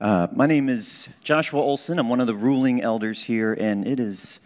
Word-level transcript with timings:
Uh, 0.00 0.26
my 0.32 0.46
name 0.46 0.70
is 0.70 1.10
Joshua 1.22 1.60
Olson. 1.60 1.98
I'm 1.98 2.08
one 2.08 2.22
of 2.22 2.26
the 2.26 2.34
ruling 2.34 2.80
elders 2.80 3.24
here, 3.24 3.52
and 3.52 3.86
it 3.86 4.00
is 4.00 4.40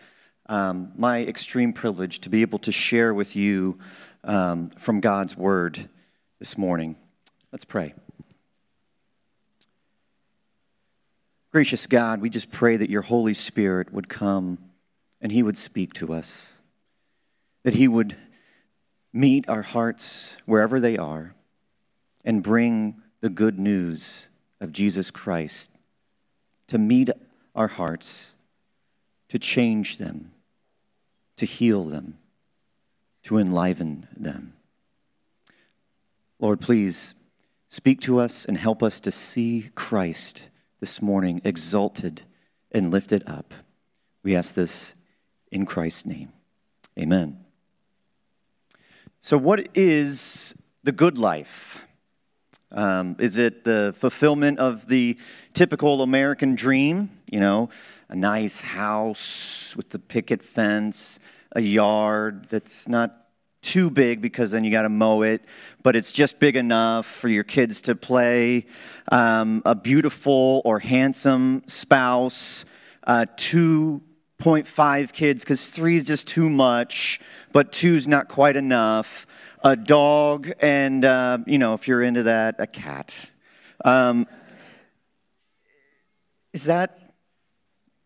um, 0.47 0.91
my 0.97 1.23
extreme 1.23 1.73
privilege 1.73 2.19
to 2.23 2.29
be 2.29 2.43
able 2.43 2.59
to 2.59 2.73
share 2.73 3.15
with 3.15 3.37
you 3.37 3.79
um, 4.25 4.71
from 4.71 4.99
God's 4.99 5.37
Word 5.37 5.89
this 6.41 6.59
morning. 6.59 6.97
Let's 7.53 7.65
pray. 7.65 7.95
Gracious 11.53 11.87
God, 11.87 12.21
we 12.21 12.31
just 12.31 12.51
pray 12.51 12.77
that 12.77 12.91
your 12.91 13.03
Holy 13.03 13.33
Spirit 13.33 13.93
would 13.93 14.09
come 14.09 14.59
and 15.21 15.31
he 15.31 15.45
would 15.45 15.57
speak 15.57 15.93
to 15.93 16.13
us, 16.13 16.63
that 17.63 17.75
he 17.75 17.87
would 17.87 18.17
meet 19.13 19.49
our 19.49 19.63
hearts 19.63 20.37
wherever 20.47 20.81
they 20.81 20.97
are 20.97 21.33
and 22.25 22.43
bring 22.43 23.01
the 23.21 23.31
good 23.31 23.57
news 23.57 24.31
of 24.65 24.73
Jesus 24.73 25.13
Christ 25.13 25.71
to 26.67 26.79
meet 26.79 27.11
our 27.55 27.69
hearts, 27.69 28.35
to 29.29 29.39
change 29.39 29.99
them, 29.99 30.33
to 31.37 31.47
heal 31.47 31.85
them, 31.85 32.19
to 33.23 33.39
enliven 33.39 34.09
them. 34.17 34.55
Lord, 36.41 36.61
please 36.61 37.15
speak 37.69 38.01
to 38.01 38.19
us 38.19 38.45
and 38.45 38.59
help 38.59 38.83
us 38.83 38.99
to 39.01 39.11
see 39.11 39.71
Christ 39.75 40.49
this 40.81 41.01
morning 41.01 41.41
exalted 41.45 42.23
and 42.73 42.91
lifted 42.91 43.23
up. 43.29 43.55
We 44.23 44.35
ask 44.35 44.55
this 44.55 44.95
in 45.53 45.67
Christ's 45.67 46.07
name. 46.07 46.33
Amen. 46.99 47.45
So, 49.21 49.39
what 49.39 49.69
is 49.75 50.55
the 50.83 50.93
good 50.93 51.19
life? 51.19 51.85
Um, 52.75 53.17
is 53.21 53.39
it 53.39 53.65
the 53.65 53.95
fulfillment 53.97 54.59
of 54.59 54.89
the 54.89 55.17
typical 55.53 56.03
American 56.03 56.57
dream? 56.57 57.11
You 57.31 57.41
know, 57.41 57.71
a 58.09 58.17
nice 58.17 58.61
house 58.61 59.75
with 59.77 59.91
the 59.91 59.99
picket 59.99 60.43
fence, 60.43 61.19
a 61.53 61.61
yard 61.61 62.49
that's 62.51 62.89
not 62.89 63.25
too 63.63 63.91
big 63.91 64.21
because 64.21 64.51
then 64.51 64.63
you 64.63 64.71
got 64.71 64.83
to 64.83 64.89
mow 64.89 65.23
it, 65.23 65.45
but 65.83 65.97
it's 65.97 66.13
just 66.13 66.39
big 66.39 66.57
enough 66.57 67.07
for 67.07 67.29
your 67.29 67.45
kids 67.45 67.81
to 67.83 67.95
play. 67.95 68.67
Um, 69.11 69.63
a 69.65 69.75
beautiful 69.75 70.61
or 70.65 70.81
handsome 70.81 71.63
spouse, 71.67 72.65
uh, 73.07 73.27
2.5 74.45 75.15
kids 75.15 75.43
because 75.43 75.71
three 75.71 75.97
is 75.97 76.05
just 76.05 76.27
too 76.27 76.51
much, 76.51 77.19
but 77.53 77.73
two's 77.73 78.07
not 78.07 78.29
quite 78.29 78.57
enough 78.57 79.27
a 79.63 79.75
dog, 79.75 80.53
and, 80.61 81.03
uh, 81.07 81.39
you 81.47 81.57
know, 81.57 81.73
if 81.73 81.89
you're 81.89 82.03
into 82.03 82.25
that, 82.25 82.57
a 82.59 82.67
cat. 82.67 83.31
Um, 83.83 84.27
is 86.53 86.67
that 86.67 87.15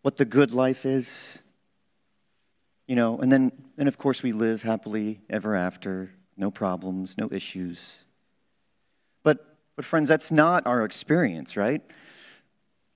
what 0.03 0.17
the 0.17 0.25
good 0.25 0.55
life 0.55 0.87
is? 0.87 1.43
You 2.87 2.95
know, 2.95 3.19
and 3.19 3.33
then, 3.33 3.51
and 3.77 3.89
of 3.89 3.99
course, 3.99 4.23
we 4.23 4.31
live 4.31 4.63
happily 4.63 5.21
ever 5.29 5.57
after, 5.57 6.13
no 6.37 6.53
problems, 6.53 7.19
no 7.19 7.29
issues. 7.33 8.05
But, 9.25 9.57
but 9.75 9.85
friends, 9.85 10.09
that's 10.09 10.31
not 10.31 10.65
our 10.69 10.85
experience, 10.85 11.57
right? 11.57 11.83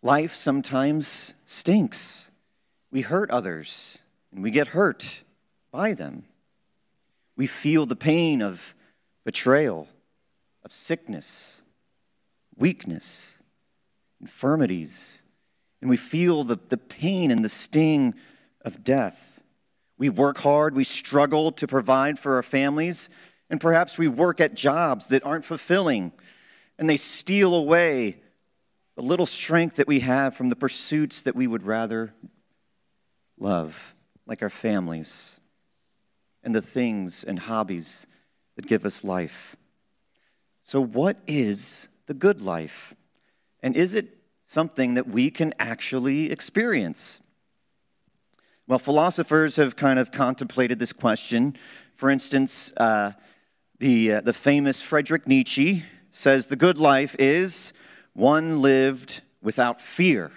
Life 0.01 0.37
sometimes 0.37 1.35
stinks. 1.45 2.31
We 2.93 3.01
hurt 3.01 3.31
others, 3.31 4.03
and 4.31 4.43
we 4.43 4.51
get 4.51 4.69
hurt 4.69 5.23
by 5.73 5.95
them. 5.95 6.25
We 7.37 7.47
feel 7.47 7.87
the 7.87 7.97
pain 7.97 8.43
of 8.43 8.75
betrayal, 9.25 9.89
of 10.63 10.73
sickness, 10.73 11.63
weakness, 12.55 13.43
infirmities, 14.21 15.23
and 15.81 15.89
we 15.89 15.97
feel 15.97 16.45
the, 16.45 16.59
the 16.69 16.77
pain 16.77 17.31
and 17.31 17.43
the 17.43 17.49
sting 17.49 18.15
of 18.61 18.85
death. 18.85 19.43
We 19.97 20.11
work 20.11 20.39
hard, 20.39 20.75
we 20.75 20.85
struggle 20.85 21.51
to 21.53 21.67
provide 21.67 22.19
for 22.19 22.37
our 22.37 22.43
families, 22.43 23.09
and 23.49 23.59
perhaps 23.59 23.97
we 23.97 24.07
work 24.07 24.39
at 24.39 24.53
jobs 24.53 25.07
that 25.07 25.25
aren't 25.25 25.47
fulfilling, 25.47 26.13
and 26.79 26.91
they 26.91 26.99
steal 26.99 27.55
away 27.55 28.19
the 28.97 29.03
little 29.03 29.27
strength 29.27 29.77
that 29.77 29.89
we 29.89 30.01
have 30.01 30.37
from 30.37 30.51
the 30.51 30.57
pursuits 30.57 31.23
that 31.23 31.35
we 31.35 31.47
would 31.47 31.63
rather 31.63 32.13
love, 33.43 33.95
like 34.27 34.43
our 34.43 34.51
families 34.51 35.41
and 36.43 36.55
the 36.55 36.63
things 36.63 37.25
and 37.25 37.41
hobbies 37.41 38.07
that 38.57 38.67
give 38.67 38.85
us 38.85 39.05
life. 39.05 39.57
So, 40.63 40.81
what 40.81 41.19
is 41.27 41.89
the 42.07 42.15
good 42.15 42.41
life? 42.41 42.95
And 43.63 43.77
is 43.77 43.95
it 43.95 44.19
something 44.47 44.95
that 44.95 45.09
we 45.09 45.31
can 45.31 45.55
actually 45.59 46.31
experience? 46.31 47.21
Well, 48.67 48.79
philosophers 48.79 49.57
have 49.57 49.77
kind 49.77 49.99
of 49.99 50.13
contemplated 50.13 50.79
this 50.79 50.93
question. 50.93 51.57
For 51.95 52.11
instance, 52.11 52.73
uh, 52.77 53.13
the, 53.79 54.15
uh, 54.15 54.21
the 54.21 54.33
famous 54.33 54.81
Friedrich 54.81 55.27
Nietzsche 55.27 55.85
says 56.13 56.47
the 56.47 56.57
good 56.57 56.79
life 56.79 57.17
is 57.19 57.73
one 58.13 58.63
lived 58.63 59.23
without 59.43 59.81
fear, 59.81 60.31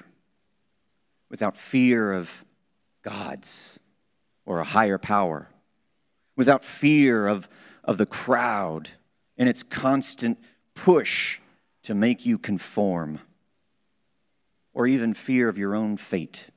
without 1.30 1.56
fear 1.56 2.12
of 2.12 2.45
gods 3.06 3.80
or 4.46 4.60
a 4.60 4.64
higher 4.64 4.98
power 4.98 5.48
without 6.36 6.66
fear 6.66 7.28
of, 7.28 7.48
of 7.84 7.98
the 7.98 8.06
crowd 8.06 8.90
and 9.38 9.48
its 9.48 9.64
constant 9.64 10.38
push 10.74 11.40
to 11.84 11.94
make 11.94 12.26
you 12.26 12.38
conform, 12.38 13.20
or 14.74 14.88
even 14.88 15.14
fear 15.14 15.48
of 15.48 15.58
your 15.58 15.76
own 15.76 15.96
fate. 15.96 16.50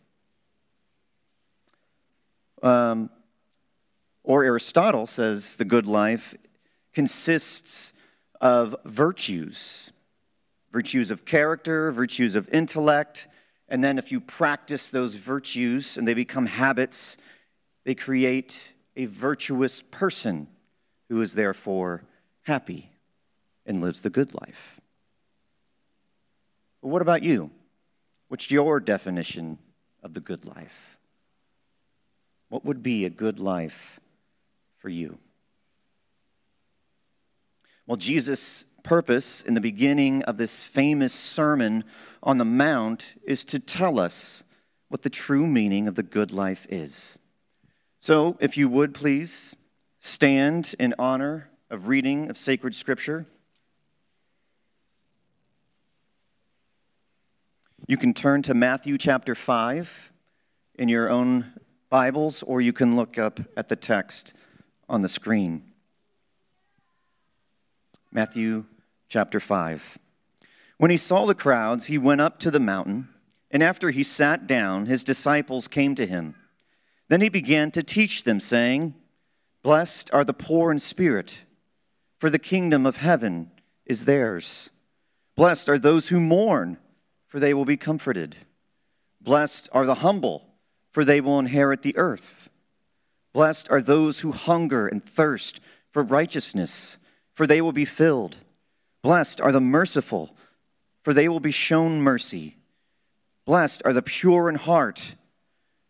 Um, 2.63 3.11
or 4.25 4.43
Aristotle 4.43 5.07
says 5.07 5.57
the 5.57 5.67
good 5.67 5.87
life 5.87 6.35
consists 6.95 7.93
of 8.41 8.75
virtues 8.85 9.93
virtues 10.73 11.11
of 11.11 11.25
character, 11.25 11.91
virtues 11.91 12.35
of 12.35 12.49
intellect, 12.51 13.29
and 13.69 13.85
then 13.85 13.99
if 13.99 14.11
you 14.11 14.21
practice 14.21 14.89
those 14.89 15.15
virtues 15.15 15.99
and 15.99 16.09
they 16.09 16.15
become 16.15 16.47
habits, 16.47 17.17
they 17.85 17.95
create 17.95 18.73
a 18.97 19.05
virtuous 19.05 19.83
person 19.83 20.49
who 21.09 21.21
is 21.21 21.35
therefore 21.35 22.03
happy 22.43 22.91
and 23.67 23.83
lives 23.83 24.03
the 24.03 24.11
good 24.11 24.35
life. 24.35 24.81
But 26.83 26.89
what 26.89 27.03
about 27.03 27.23
you? 27.23 27.51
What's 28.29 28.51
your 28.51 28.81
definition 28.81 29.59
of 30.03 30.15
the 30.15 30.21
good 30.21 30.45
life? 30.45 30.99
What 32.49 32.65
would 32.65 32.83
be 32.83 33.05
a 33.05 33.11
good 33.11 33.39
life 33.39 34.01
for 34.79 34.89
you? 34.89 35.19
Well, 37.87 37.97
Jesus' 37.97 38.65
purpose 38.89 39.43
in 39.43 39.53
the 39.53 39.61
beginning 39.61 40.23
of 40.23 40.39
this 40.39 40.63
famous 40.63 41.13
Sermon 41.13 41.85
on 42.23 42.39
the 42.39 42.45
Mount 42.47 43.21
is 43.23 43.45
to 43.45 43.59
tell 43.59 44.01
us 44.01 44.45
what 44.89 45.03
the 45.03 45.11
true 45.11 45.47
meaning 45.47 45.87
of 45.87 45.95
the 45.95 46.03
good 46.03 46.33
life 46.33 46.67
is. 46.71 47.19
So, 48.01 48.39
if 48.41 48.57
you 48.57 48.67
would 48.67 48.95
please 48.95 49.55
stand 50.01 50.75
in 50.79 50.95
honor 50.99 51.51
of 51.69 51.87
reading 51.89 52.31
of 52.31 52.39
sacred 52.39 52.75
scripture. 52.75 53.27
You 57.87 57.99
can 57.99 58.15
turn 58.15 58.41
to 58.43 58.55
Matthew 58.55 58.97
chapter 58.97 59.35
5 59.35 60.13
in 60.77 60.89
your 60.89 61.11
own 61.11 61.53
Bibles, 61.91 62.43
or 62.43 62.63
you 62.63 62.73
can 62.73 62.97
look 62.97 63.19
up 63.19 63.39
at 63.55 63.69
the 63.69 63.77
text 63.77 64.33
on 64.89 65.03
the 65.03 65.09
screen. 65.09 65.63
Matthew 68.11 68.65
chapter 69.09 69.41
5. 69.41 69.99
When 70.77 70.91
he 70.91 70.97
saw 70.97 71.27
the 71.27 71.35
crowds, 71.35 71.87
he 71.87 71.99
went 71.99 72.21
up 72.21 72.39
to 72.41 72.51
the 72.51 72.61
mountain, 72.61 73.09
and 73.51 73.63
after 73.63 73.91
he 73.91 74.03
sat 74.03 74.47
down, 74.47 74.87
his 74.87 75.03
disciples 75.03 75.67
came 75.67 75.95
to 75.95 76.07
him. 76.07 76.35
Then 77.09 77.21
he 77.21 77.29
began 77.29 77.71
to 77.73 77.83
teach 77.83 78.25
them, 78.25 78.39
saying, 78.39 78.95
Blessed 79.63 80.11
are 80.13 80.25
the 80.25 80.35
poor 80.35 80.71
in 80.71 80.79
spirit, 80.79 81.45
for 82.19 82.31
the 82.31 82.39
kingdom 82.39 82.85
of 82.85 82.99
heaven 82.99 83.51
is 83.87 84.05
theirs. 84.05 84.71
Blessed 85.35 85.69
are 85.69 85.79
those 85.79 86.09
who 86.09 86.21
mourn, 86.21 86.77
for 87.27 87.41
they 87.41 87.55
will 87.55 87.65
be 87.65 87.77
comforted. 87.77 88.37
Blessed 89.21 89.69
are 89.73 89.87
the 89.87 89.97
humble, 89.97 90.47
for 90.91 91.05
they 91.05 91.21
will 91.21 91.39
inherit 91.39 91.83
the 91.83 91.97
earth. 91.97 92.51
Blessed 93.33 93.71
are 93.71 93.83
those 93.83 94.21
who 94.21 94.33
hunger 94.33 94.87
and 94.87 95.03
thirst 95.03 95.61
for 95.91 96.03
righteousness, 96.03 96.99
for 97.33 97.47
they 97.47 97.61
will 97.61 97.73
be 97.73 97.85
filled. 97.85 98.39
Blessed 99.09 99.41
are 99.41 99.53
the 99.53 99.61
merciful, 99.61 100.37
for 101.03 101.15
they 101.15 101.29
will 101.29 101.41
be 101.41 101.51
shown 101.51 102.03
mercy. 102.03 102.59
Blessed 103.47 103.81
are 103.87 103.95
the 103.95 104.03
pure 104.03 104.51
in 104.51 104.57
heart 104.57 105.15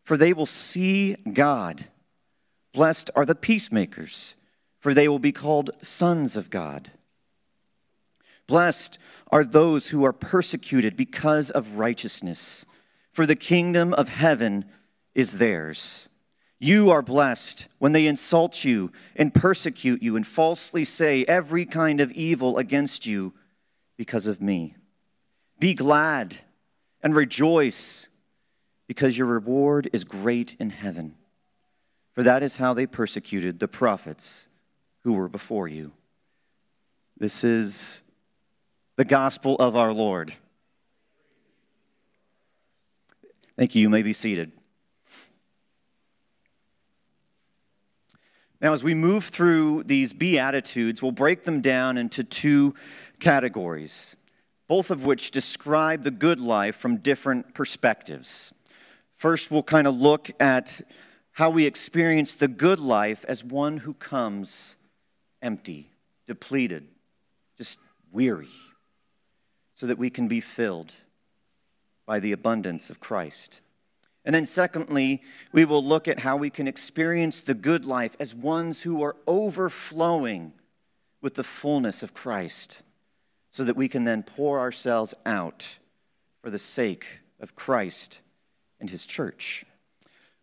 for 0.08 0.16
they 0.16 0.32
will 0.32 0.46
see 0.46 1.16
God. 1.34 1.84
Blessed 2.72 3.10
are 3.14 3.26
the 3.26 3.34
peacemakers, 3.34 4.36
for 4.78 4.94
they 4.94 5.06
will 5.06 5.18
be 5.18 5.32
called 5.32 5.68
sons 5.82 6.34
of 6.34 6.48
God. 6.48 6.92
Blessed 8.46 8.96
are 9.30 9.44
those 9.44 9.88
who 9.90 10.04
are 10.06 10.14
persecuted 10.14 10.96
because 10.96 11.50
of 11.50 11.76
righteousness, 11.76 12.64
for 13.12 13.26
the 13.26 13.36
kingdom 13.36 13.92
of 13.92 14.08
heaven 14.08 14.64
is 15.14 15.36
theirs. 15.36 16.08
You 16.58 16.90
are 16.90 17.02
blessed 17.02 17.68
when 17.78 17.92
they 17.92 18.06
insult 18.06 18.64
you 18.64 18.90
and 19.14 19.32
persecute 19.32 20.02
you 20.02 20.16
and 20.16 20.26
falsely 20.26 20.84
say 20.84 21.24
every 21.24 21.64
kind 21.64 22.00
of 22.00 22.10
evil 22.12 22.58
against 22.58 23.06
you 23.06 23.32
because 23.96 24.26
of 24.26 24.42
me. 24.42 24.74
Be 25.60 25.74
glad 25.74 26.38
and 27.00 27.14
rejoice 27.14 28.08
because 28.88 29.16
your 29.16 29.28
reward 29.28 29.88
is 29.92 30.02
great 30.02 30.56
in 30.58 30.70
heaven. 30.70 31.14
For 32.14 32.24
that 32.24 32.42
is 32.42 32.56
how 32.56 32.74
they 32.74 32.86
persecuted 32.86 33.60
the 33.60 33.68
prophets 33.68 34.48
who 35.04 35.12
were 35.12 35.28
before 35.28 35.68
you. 35.68 35.92
This 37.16 37.44
is 37.44 38.02
the 38.96 39.04
gospel 39.04 39.54
of 39.56 39.76
our 39.76 39.92
Lord. 39.92 40.32
Thank 43.56 43.76
you. 43.76 43.82
You 43.82 43.88
may 43.88 44.02
be 44.02 44.12
seated. 44.12 44.52
Now, 48.60 48.72
as 48.72 48.82
we 48.82 48.94
move 48.94 49.24
through 49.24 49.84
these 49.84 50.12
Beatitudes, 50.12 51.00
we'll 51.00 51.12
break 51.12 51.44
them 51.44 51.60
down 51.60 51.96
into 51.96 52.24
two 52.24 52.74
categories, 53.20 54.16
both 54.66 54.90
of 54.90 55.04
which 55.04 55.30
describe 55.30 56.02
the 56.02 56.10
good 56.10 56.40
life 56.40 56.74
from 56.74 56.96
different 56.96 57.54
perspectives. 57.54 58.52
First, 59.14 59.50
we'll 59.50 59.62
kind 59.62 59.86
of 59.86 59.96
look 59.96 60.30
at 60.40 60.80
how 61.32 61.50
we 61.50 61.66
experience 61.66 62.34
the 62.34 62.48
good 62.48 62.80
life 62.80 63.24
as 63.28 63.44
one 63.44 63.78
who 63.78 63.94
comes 63.94 64.76
empty, 65.40 65.90
depleted, 66.26 66.88
just 67.56 67.78
weary 68.10 68.48
so 69.74 69.86
that 69.86 69.98
we 69.98 70.10
can 70.10 70.26
be 70.26 70.40
filled 70.40 70.94
by 72.06 72.18
the 72.18 72.32
abundance 72.32 72.90
of 72.90 72.98
Christ. 72.98 73.60
And 74.28 74.34
then, 74.34 74.44
secondly, 74.44 75.22
we 75.52 75.64
will 75.64 75.82
look 75.82 76.06
at 76.06 76.20
how 76.20 76.36
we 76.36 76.50
can 76.50 76.68
experience 76.68 77.40
the 77.40 77.54
good 77.54 77.86
life 77.86 78.14
as 78.20 78.34
ones 78.34 78.82
who 78.82 79.02
are 79.02 79.16
overflowing 79.26 80.52
with 81.22 81.34
the 81.34 81.42
fullness 81.42 82.02
of 82.02 82.12
Christ, 82.12 82.82
so 83.50 83.64
that 83.64 83.74
we 83.74 83.88
can 83.88 84.04
then 84.04 84.22
pour 84.22 84.60
ourselves 84.60 85.14
out 85.24 85.78
for 86.42 86.50
the 86.50 86.58
sake 86.58 87.20
of 87.40 87.56
Christ 87.56 88.20
and 88.78 88.90
His 88.90 89.06
church. 89.06 89.64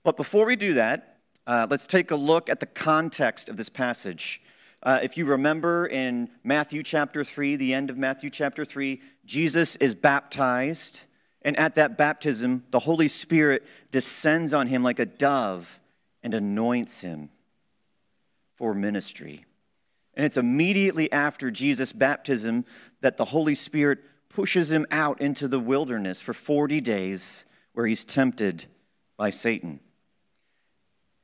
But 0.03 0.17
before 0.17 0.47
we 0.47 0.55
do 0.55 0.73
that, 0.73 1.19
uh, 1.45 1.67
let's 1.69 1.85
take 1.85 2.09
a 2.09 2.15
look 2.15 2.49
at 2.49 2.61
the 2.61 2.65
context 2.65 3.49
of 3.49 3.55
this 3.55 3.69
passage. 3.69 4.41
Uh, 4.81 4.97
if 5.03 5.15
you 5.15 5.25
remember 5.25 5.85
in 5.85 6.31
Matthew 6.43 6.81
chapter 6.81 7.23
3, 7.23 7.55
the 7.55 7.75
end 7.75 7.91
of 7.91 7.99
Matthew 7.99 8.31
chapter 8.31 8.65
3, 8.65 8.99
Jesus 9.25 9.75
is 9.75 9.93
baptized. 9.93 11.05
And 11.45 11.55
at 11.57 11.75
that 11.75 11.95
baptism, 11.95 12.63
the 12.71 12.79
Holy 12.79 13.07
Spirit 13.07 13.63
descends 13.91 14.51
on 14.51 14.65
him 14.65 14.81
like 14.81 14.97
a 14.97 15.05
dove 15.05 15.79
and 16.23 16.33
anoints 16.33 17.01
him 17.01 17.29
for 18.55 18.73
ministry. 18.73 19.45
And 20.15 20.25
it's 20.25 20.37
immediately 20.37 21.11
after 21.11 21.51
Jesus' 21.51 21.93
baptism 21.93 22.65
that 23.01 23.17
the 23.17 23.25
Holy 23.25 23.53
Spirit 23.53 23.99
pushes 24.27 24.71
him 24.71 24.87
out 24.89 25.21
into 25.21 25.47
the 25.47 25.59
wilderness 25.59 26.19
for 26.19 26.33
40 26.33 26.81
days 26.81 27.45
where 27.73 27.85
he's 27.85 28.03
tempted 28.03 28.65
by 29.15 29.29
Satan. 29.29 29.81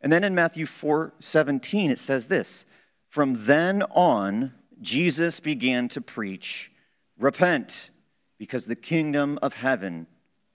And 0.02 0.14
then 0.14 0.24
in 0.24 0.36
Matthew 0.36 0.68
4 0.68 1.14
17, 1.20 1.90
it 1.90 1.98
says 1.98 2.28
this 2.28 2.66
from 3.10 3.34
then 3.46 3.82
on, 3.90 4.54
Jesus 4.80 5.40
began 5.40 5.88
to 5.90 6.00
preach, 6.02 6.72
Repent, 7.18 7.90
because 8.38 8.68
the 8.68 8.76
kingdom 8.76 9.38
of 9.42 9.56
heaven 9.56 10.08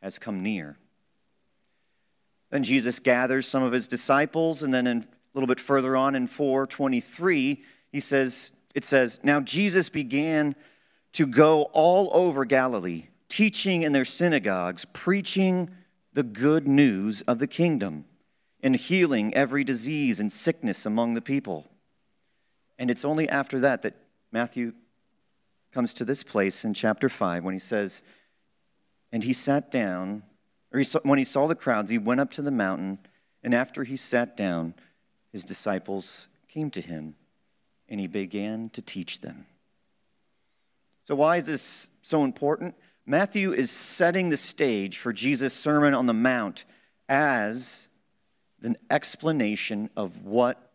has 0.06 0.20
come 0.20 0.40
near. 0.40 0.78
Then 2.50 2.62
Jesus 2.62 3.00
gathers 3.00 3.44
some 3.46 3.64
of 3.64 3.72
his 3.72 3.88
disciples, 3.88 4.62
and 4.62 4.72
then 4.72 4.86
in, 4.86 4.98
a 4.98 5.06
little 5.34 5.48
bit 5.48 5.58
further 5.58 5.96
on 5.96 6.14
in 6.14 6.28
423, 6.28 7.60
he 7.90 8.00
says, 8.00 8.52
it 8.72 8.84
says, 8.84 9.18
Now 9.24 9.40
Jesus 9.40 9.88
began 9.88 10.54
to 11.14 11.26
go 11.26 11.64
all 11.72 12.08
over 12.12 12.44
Galilee, 12.44 13.08
teaching 13.28 13.82
in 13.82 13.90
their 13.90 14.04
synagogues, 14.04 14.84
preaching 14.92 15.70
the 16.12 16.22
good 16.22 16.68
news 16.68 17.22
of 17.22 17.40
the 17.40 17.48
kingdom, 17.48 18.04
and 18.62 18.76
healing 18.76 19.34
every 19.34 19.64
disease 19.64 20.20
and 20.20 20.32
sickness 20.32 20.86
among 20.86 21.14
the 21.14 21.20
people. 21.20 21.68
And 22.78 22.92
it's 22.92 23.04
only 23.04 23.28
after 23.28 23.58
that 23.58 23.82
that 23.82 23.96
Matthew 24.30 24.72
comes 25.72 25.92
to 25.94 26.04
this 26.04 26.22
place 26.22 26.64
in 26.64 26.74
chapter 26.74 27.08
5 27.08 27.42
when 27.42 27.54
he 27.54 27.58
says, 27.58 28.02
And 29.12 29.24
he 29.24 29.32
sat 29.32 29.70
down, 29.70 30.22
or 30.72 30.78
he 30.78 30.84
saw, 30.84 31.00
when 31.02 31.18
he 31.18 31.24
saw 31.24 31.46
the 31.46 31.54
crowds, 31.54 31.90
he 31.90 31.98
went 31.98 32.20
up 32.20 32.30
to 32.32 32.42
the 32.42 32.50
mountain, 32.50 32.98
and 33.42 33.54
after 33.54 33.84
he 33.84 33.96
sat 33.96 34.36
down, 34.36 34.74
his 35.32 35.44
disciples 35.44 36.28
came 36.48 36.70
to 36.70 36.80
him, 36.80 37.14
and 37.88 38.00
he 38.00 38.06
began 38.06 38.70
to 38.70 38.82
teach 38.82 39.20
them. 39.20 39.46
So, 41.04 41.14
why 41.14 41.36
is 41.36 41.46
this 41.46 41.90
so 42.02 42.24
important? 42.24 42.74
Matthew 43.06 43.52
is 43.52 43.70
setting 43.70 44.30
the 44.30 44.36
stage 44.36 44.98
for 44.98 45.12
Jesus' 45.12 45.54
Sermon 45.54 45.94
on 45.94 46.06
the 46.06 46.12
Mount 46.12 46.64
as 47.08 47.86
an 48.62 48.76
explanation 48.90 49.90
of 49.96 50.24
what 50.24 50.72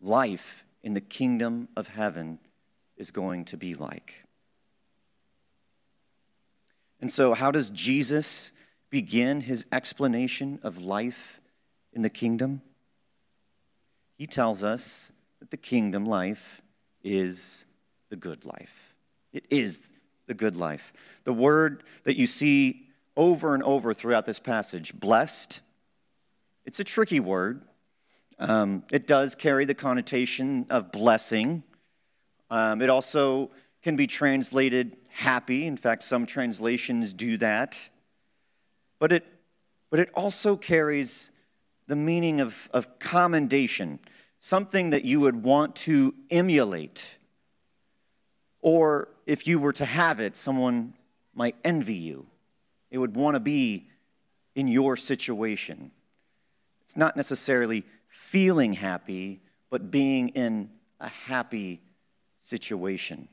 life 0.00 0.64
in 0.82 0.94
the 0.94 1.00
kingdom 1.00 1.68
of 1.76 1.88
heaven 1.88 2.38
is 2.96 3.10
going 3.10 3.44
to 3.46 3.56
be 3.56 3.74
like. 3.74 4.24
And 7.00 7.10
so, 7.10 7.34
how 7.34 7.50
does 7.50 7.70
Jesus 7.70 8.52
begin 8.90 9.42
his 9.42 9.66
explanation 9.70 10.58
of 10.62 10.82
life 10.82 11.40
in 11.92 12.02
the 12.02 12.10
kingdom? 12.10 12.62
He 14.16 14.26
tells 14.26 14.64
us 14.64 15.12
that 15.38 15.50
the 15.50 15.56
kingdom 15.56 16.04
life 16.04 16.60
is 17.04 17.64
the 18.08 18.16
good 18.16 18.44
life. 18.44 18.94
It 19.32 19.44
is 19.50 19.92
the 20.26 20.34
good 20.34 20.56
life. 20.56 20.92
The 21.24 21.32
word 21.32 21.84
that 22.04 22.16
you 22.16 22.26
see 22.26 22.88
over 23.16 23.54
and 23.54 23.62
over 23.62 23.94
throughout 23.94 24.26
this 24.26 24.38
passage, 24.38 24.98
blessed, 24.98 25.60
it's 26.64 26.80
a 26.80 26.84
tricky 26.84 27.20
word. 27.20 27.62
Um, 28.38 28.84
it 28.92 29.06
does 29.06 29.34
carry 29.34 29.64
the 29.64 29.74
connotation 29.74 30.66
of 30.70 30.92
blessing. 30.92 31.62
Um, 32.50 32.82
it 32.82 32.90
also 32.90 33.50
can 33.82 33.96
be 33.96 34.06
translated 34.06 34.96
happy. 35.18 35.66
In 35.66 35.76
fact, 35.76 36.04
some 36.04 36.26
translations 36.26 37.12
do 37.12 37.36
that. 37.38 37.90
But 39.00 39.10
it, 39.10 39.26
but 39.90 39.98
it 39.98 40.10
also 40.14 40.56
carries 40.56 41.32
the 41.88 41.96
meaning 41.96 42.40
of, 42.40 42.68
of 42.72 43.00
commendation, 43.00 43.98
something 44.38 44.90
that 44.90 45.04
you 45.04 45.18
would 45.18 45.42
want 45.42 45.74
to 45.74 46.14
emulate. 46.30 47.18
Or 48.60 49.08
if 49.26 49.46
you 49.46 49.58
were 49.58 49.72
to 49.72 49.84
have 49.84 50.20
it, 50.20 50.36
someone 50.36 50.94
might 51.34 51.56
envy 51.64 51.94
you. 51.94 52.26
They 52.90 52.98
would 52.98 53.16
want 53.16 53.34
to 53.34 53.40
be 53.40 53.88
in 54.54 54.68
your 54.68 54.96
situation. 54.96 55.90
It's 56.82 56.96
not 56.96 57.16
necessarily 57.16 57.84
feeling 58.06 58.74
happy, 58.74 59.40
but 59.68 59.90
being 59.90 60.28
in 60.28 60.70
a 61.00 61.08
happy 61.08 61.80
situation. 62.38 63.28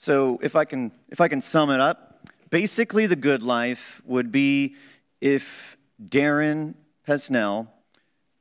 So 0.00 0.38
if 0.42 0.54
I 0.54 0.64
can 0.64 0.92
if 1.08 1.20
I 1.20 1.26
can 1.26 1.40
sum 1.40 1.70
it 1.70 1.80
up, 1.80 2.20
basically 2.50 3.06
the 3.06 3.16
good 3.16 3.42
life 3.42 4.00
would 4.04 4.30
be 4.30 4.76
if 5.20 5.76
Darren 6.00 6.74
Pesnell 7.06 7.66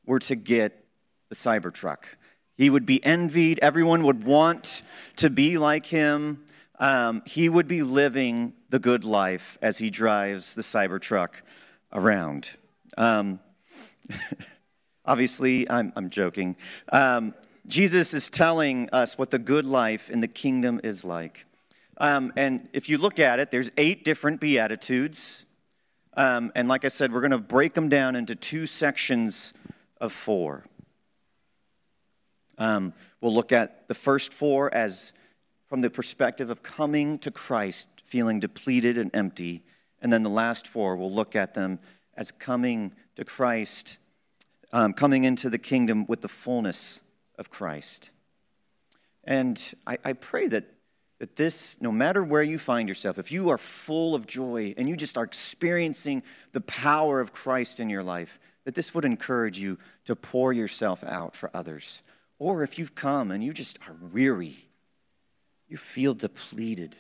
were 0.06 0.20
to 0.20 0.36
get 0.36 0.86
the 1.30 1.36
Cybertruck. 1.36 2.16
He 2.56 2.70
would 2.70 2.86
be 2.86 3.04
envied. 3.04 3.58
Everyone 3.60 4.04
would 4.04 4.24
want 4.24 4.84
to 5.16 5.32
be 5.32 5.58
like 5.58 5.88
him. 5.88 6.46
Um, 6.78 7.24
he 7.26 7.50
would 7.50 7.68
be 7.68 7.82
living 7.82 8.54
the 8.70 8.80
good 8.80 9.04
life 9.04 9.58
as 9.60 9.80
he 9.80 9.90
drives 9.90 10.54
the 10.54 10.62
Cybertruck 10.62 11.42
around. 11.92 12.52
Um, 13.00 13.40
Obviously, 15.06 15.68
I'm, 15.70 15.92
I'm 15.96 16.12
joking. 16.12 16.56
Um, 16.92 17.34
Jesus 17.68 18.14
is 18.14 18.30
telling 18.30 18.90
us 18.92 19.18
what 19.18 19.30
the 19.30 19.40
good 19.40 19.66
life 19.66 20.10
in 20.10 20.22
the 20.22 20.28
kingdom 20.28 20.80
is 20.84 21.04
like. 21.04 21.46
Um, 21.98 22.32
and 22.38 22.70
if 22.72 22.88
you 22.88 22.98
look 22.98 23.20
at 23.20 23.40
it, 23.40 23.52
there's 23.52 23.70
eight 23.76 24.06
different 24.06 24.40
Beatitudes. 24.40 25.46
Um, 26.16 26.52
and 26.56 26.68
like 26.68 26.86
I 26.86 26.88
said, 26.88 27.12
we're 27.12 27.22
going 27.22 27.32
to 27.32 27.38
break 27.38 27.74
them 27.74 27.90
down 27.90 28.16
into 28.16 28.36
two 28.36 28.68
sections 28.68 29.54
of 30.00 30.14
four. 30.14 30.66
Um, 32.58 32.94
we'll 33.20 33.34
look 33.34 33.52
at 33.52 33.88
the 33.88 33.94
first 33.94 34.34
four 34.34 34.74
as 34.74 35.12
from 35.68 35.82
the 35.82 35.90
perspective 35.90 36.50
of 36.50 36.64
coming 36.64 37.20
to 37.20 37.32
Christ, 37.32 37.90
feeling 38.06 38.40
depleted 38.40 38.98
and 38.98 39.12
empty. 39.14 39.64
And 40.02 40.14
then 40.14 40.24
the 40.24 40.30
last 40.30 40.68
four, 40.68 40.96
we'll 40.96 41.12
look 41.12 41.36
at 41.36 41.54
them 41.54 41.80
as 42.16 42.32
coming 42.32 42.94
to 43.16 43.26
Christ, 43.26 43.98
um, 44.72 44.94
coming 44.94 45.26
into 45.26 45.50
the 45.50 45.58
kingdom 45.58 46.06
with 46.08 46.22
the 46.22 46.30
fullness 46.30 47.02
of 47.38 47.50
Christ. 47.50 48.12
And 49.24 49.62
I, 49.86 49.98
I 50.04 50.14
pray 50.14 50.48
that, 50.48 50.66
that 51.20 51.36
this, 51.36 51.78
no 51.82 51.92
matter 51.92 52.24
where 52.24 52.44
you 52.44 52.58
find 52.58 52.88
yourself, 52.88 53.20
if 53.20 53.32
you 53.32 53.50
are 53.50 53.58
full 53.58 54.16
of 54.16 54.26
joy 54.26 54.74
and 54.78 54.88
you 54.88 54.96
just 54.96 55.18
are 55.18 55.24
experiencing 55.24 56.24
the 56.54 56.62
power 56.62 57.20
of 57.20 57.34
Christ 57.34 57.80
in 57.80 57.90
your 57.90 58.04
life, 58.04 58.40
that 58.64 58.76
this 58.76 58.94
would 58.94 59.06
encourage 59.06 59.60
you 59.60 59.78
to 60.06 60.16
pour 60.16 60.54
yourself 60.54 61.04
out 61.04 61.36
for 61.36 61.50
others. 61.54 62.02
Or 62.40 62.64
if 62.64 62.78
you've 62.78 62.96
come 62.96 63.32
and 63.32 63.44
you 63.44 63.54
just 63.54 63.80
are 63.88 63.96
weary, 64.12 64.70
you 65.68 65.78
feel 65.78 66.14
depleted, 66.14 66.96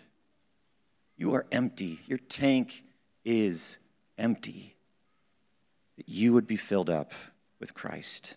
you 1.15 1.33
are 1.33 1.45
empty, 1.51 1.99
your 2.07 2.19
tank 2.19 2.83
is 3.23 3.77
empty, 4.17 4.75
that 5.97 6.09
you 6.09 6.33
would 6.33 6.47
be 6.47 6.57
filled 6.57 6.89
up 6.89 7.13
with 7.59 7.73
Christ. 7.73 8.35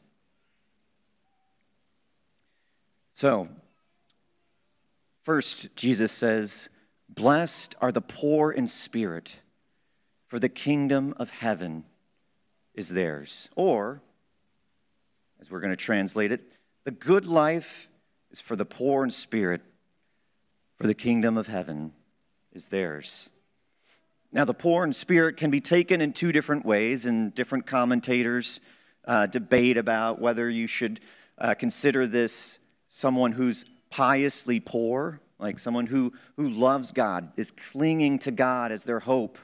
So, 3.20 3.48
first, 5.20 5.76
Jesus 5.76 6.10
says, 6.10 6.70
Blessed 7.06 7.74
are 7.78 7.92
the 7.92 8.00
poor 8.00 8.50
in 8.50 8.66
spirit, 8.66 9.42
for 10.26 10.38
the 10.38 10.48
kingdom 10.48 11.12
of 11.18 11.28
heaven 11.28 11.84
is 12.74 12.88
theirs. 12.88 13.50
Or, 13.56 14.00
as 15.38 15.50
we're 15.50 15.60
going 15.60 15.68
to 15.68 15.76
translate 15.76 16.32
it, 16.32 16.50
the 16.84 16.92
good 16.92 17.26
life 17.26 17.90
is 18.30 18.40
for 18.40 18.56
the 18.56 18.64
poor 18.64 19.04
in 19.04 19.10
spirit, 19.10 19.60
for 20.78 20.86
the 20.86 20.94
kingdom 20.94 21.36
of 21.36 21.46
heaven 21.46 21.92
is 22.54 22.68
theirs. 22.68 23.28
Now, 24.32 24.46
the 24.46 24.54
poor 24.54 24.82
in 24.82 24.94
spirit 24.94 25.36
can 25.36 25.50
be 25.50 25.60
taken 25.60 26.00
in 26.00 26.14
two 26.14 26.32
different 26.32 26.64
ways, 26.64 27.04
and 27.04 27.34
different 27.34 27.66
commentators 27.66 28.60
uh, 29.04 29.26
debate 29.26 29.76
about 29.76 30.22
whether 30.22 30.48
you 30.48 30.66
should 30.66 31.00
uh, 31.36 31.52
consider 31.52 32.06
this 32.06 32.60
someone 32.90 33.32
who's 33.32 33.64
piously 33.88 34.60
poor, 34.60 35.20
like 35.38 35.58
someone 35.58 35.86
who, 35.86 36.12
who 36.36 36.50
loves 36.50 36.92
God, 36.92 37.32
is 37.36 37.50
clinging 37.50 38.18
to 38.18 38.30
God 38.30 38.72
as 38.72 38.84
their 38.84 39.00
hope, 39.00 39.38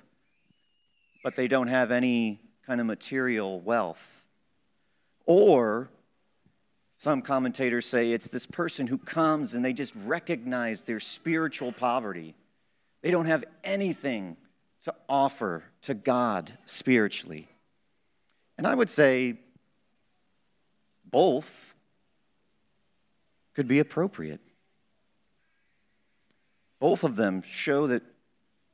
but 1.25 1.37
they 1.37 1.49
don't 1.49 1.69
have 1.69 1.91
any 1.91 2.41
kind 2.67 2.81
of 2.81 2.87
material 2.87 3.61
wealth. 3.61 4.25
Or 5.25 5.89
some 6.99 7.23
commentators 7.23 7.87
say 7.87 8.11
it's 8.11 8.29
this 8.29 8.47
person 8.47 8.89
who 8.89 8.99
comes 8.99 9.55
and 9.55 9.65
they 9.65 9.73
just 9.73 9.95
recognize 10.05 10.83
their 10.83 11.01
spiritual 11.01 11.73
poverty. 11.73 12.35
They 13.03 13.11
don't 13.11 13.27
have 13.27 13.45
anything 13.63 14.37
to 14.85 14.95
offer 15.09 15.65
to 15.83 15.95
God 15.95 16.53
spiritually. 16.65 17.49
And 18.59 18.67
I 18.67 18.75
would 18.75 18.91
say 18.91 19.39
both 21.05 21.75
could 23.57 23.67
be 23.67 23.79
appropriate. 23.79 24.43
Both 26.79 27.03
of 27.05 27.17
them 27.17 27.41
show 27.41 27.87
that 27.87 28.03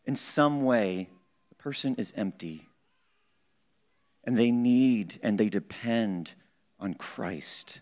in 0.04 0.16
some 0.16 0.64
way 0.64 1.08
the 1.50 1.54
person 1.54 1.94
is 1.94 2.12
empty 2.16 2.66
and 4.24 4.36
they 4.36 4.50
need 4.50 5.20
and 5.22 5.38
they 5.38 5.48
depend 5.48 6.34
on 6.80 6.94
Christ. 6.94 7.78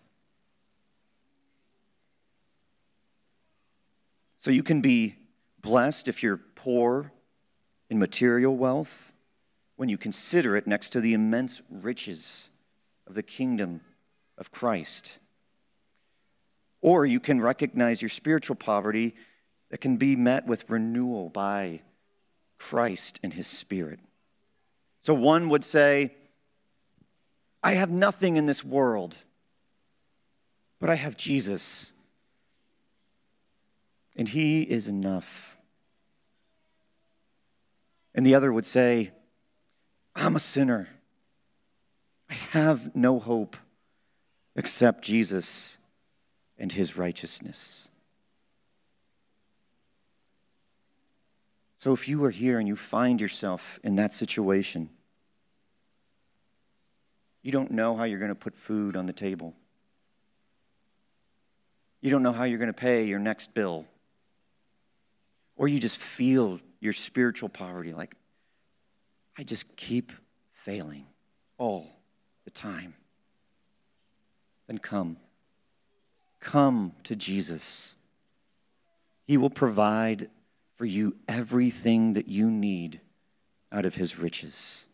So 4.36 4.50
you 4.50 4.62
can 4.62 4.82
be 4.82 5.16
blessed 5.62 6.06
if 6.06 6.22
you're 6.22 6.36
poor 6.54 7.12
in 7.88 7.98
material 7.98 8.54
wealth 8.58 9.14
when 9.76 9.88
you 9.88 9.96
consider 9.96 10.54
it 10.54 10.66
next 10.66 10.90
to 10.90 11.00
the 11.00 11.14
immense 11.14 11.62
riches 11.70 12.50
of 13.06 13.14
the 13.14 13.22
kingdom 13.22 13.80
of 14.36 14.50
Christ. 14.50 15.18
Or 16.82 17.04
you 17.04 17.20
can 17.20 17.40
recognize 17.40 18.00
your 18.00 18.08
spiritual 18.08 18.56
poverty 18.56 19.14
that 19.70 19.80
can 19.80 19.96
be 19.96 20.16
met 20.16 20.46
with 20.46 20.68
renewal 20.70 21.28
by 21.28 21.82
Christ 22.58 23.20
and 23.22 23.32
his 23.32 23.46
Spirit. 23.46 24.00
So 25.02 25.14
one 25.14 25.48
would 25.48 25.64
say, 25.64 26.14
I 27.62 27.74
have 27.74 27.90
nothing 27.90 28.36
in 28.36 28.46
this 28.46 28.64
world, 28.64 29.16
but 30.78 30.88
I 30.88 30.94
have 30.94 31.16
Jesus, 31.16 31.92
and 34.16 34.28
he 34.28 34.62
is 34.62 34.88
enough. 34.88 35.58
And 38.14 38.24
the 38.24 38.34
other 38.34 38.52
would 38.52 38.66
say, 38.66 39.12
I'm 40.16 40.36
a 40.36 40.40
sinner. 40.40 40.88
I 42.28 42.34
have 42.34 42.94
no 42.94 43.18
hope 43.18 43.56
except 44.56 45.04
Jesus 45.04 45.78
and 46.60 46.70
his 46.70 46.96
righteousness. 46.96 47.88
So 51.78 51.94
if 51.94 52.06
you 52.06 52.22
are 52.24 52.30
here 52.30 52.58
and 52.58 52.68
you 52.68 52.76
find 52.76 53.20
yourself 53.20 53.80
in 53.82 53.96
that 53.96 54.12
situation, 54.12 54.90
you 57.42 57.50
don't 57.50 57.70
know 57.70 57.96
how 57.96 58.04
you're 58.04 58.18
going 58.18 58.28
to 58.28 58.34
put 58.34 58.54
food 58.54 58.96
on 58.96 59.06
the 59.06 59.14
table. 59.14 59.54
You 62.02 62.10
don't 62.10 62.22
know 62.22 62.32
how 62.32 62.44
you're 62.44 62.58
going 62.58 62.68
to 62.68 62.74
pay 62.74 63.04
your 63.04 63.18
next 63.18 63.54
bill. 63.54 63.86
Or 65.56 65.68
you 65.68 65.80
just 65.80 65.96
feel 65.96 66.60
your 66.80 66.92
spiritual 66.92 67.48
poverty. 67.48 67.94
Like, 67.94 68.14
I 69.38 69.42
just 69.42 69.74
keep 69.76 70.12
failing 70.52 71.06
all 71.56 71.86
the 72.44 72.50
time. 72.50 72.94
Then 74.66 74.78
come. 74.78 75.16
Come 76.40 76.92
to 77.04 77.14
Jesus. 77.14 77.96
He 79.26 79.36
will 79.36 79.50
provide 79.50 80.30
for 80.74 80.86
you 80.86 81.16
everything 81.28 82.14
that 82.14 82.28
you 82.28 82.50
need 82.50 83.00
out 83.70 83.84
of 83.84 83.94
his 83.94 84.18
riches. 84.18 84.86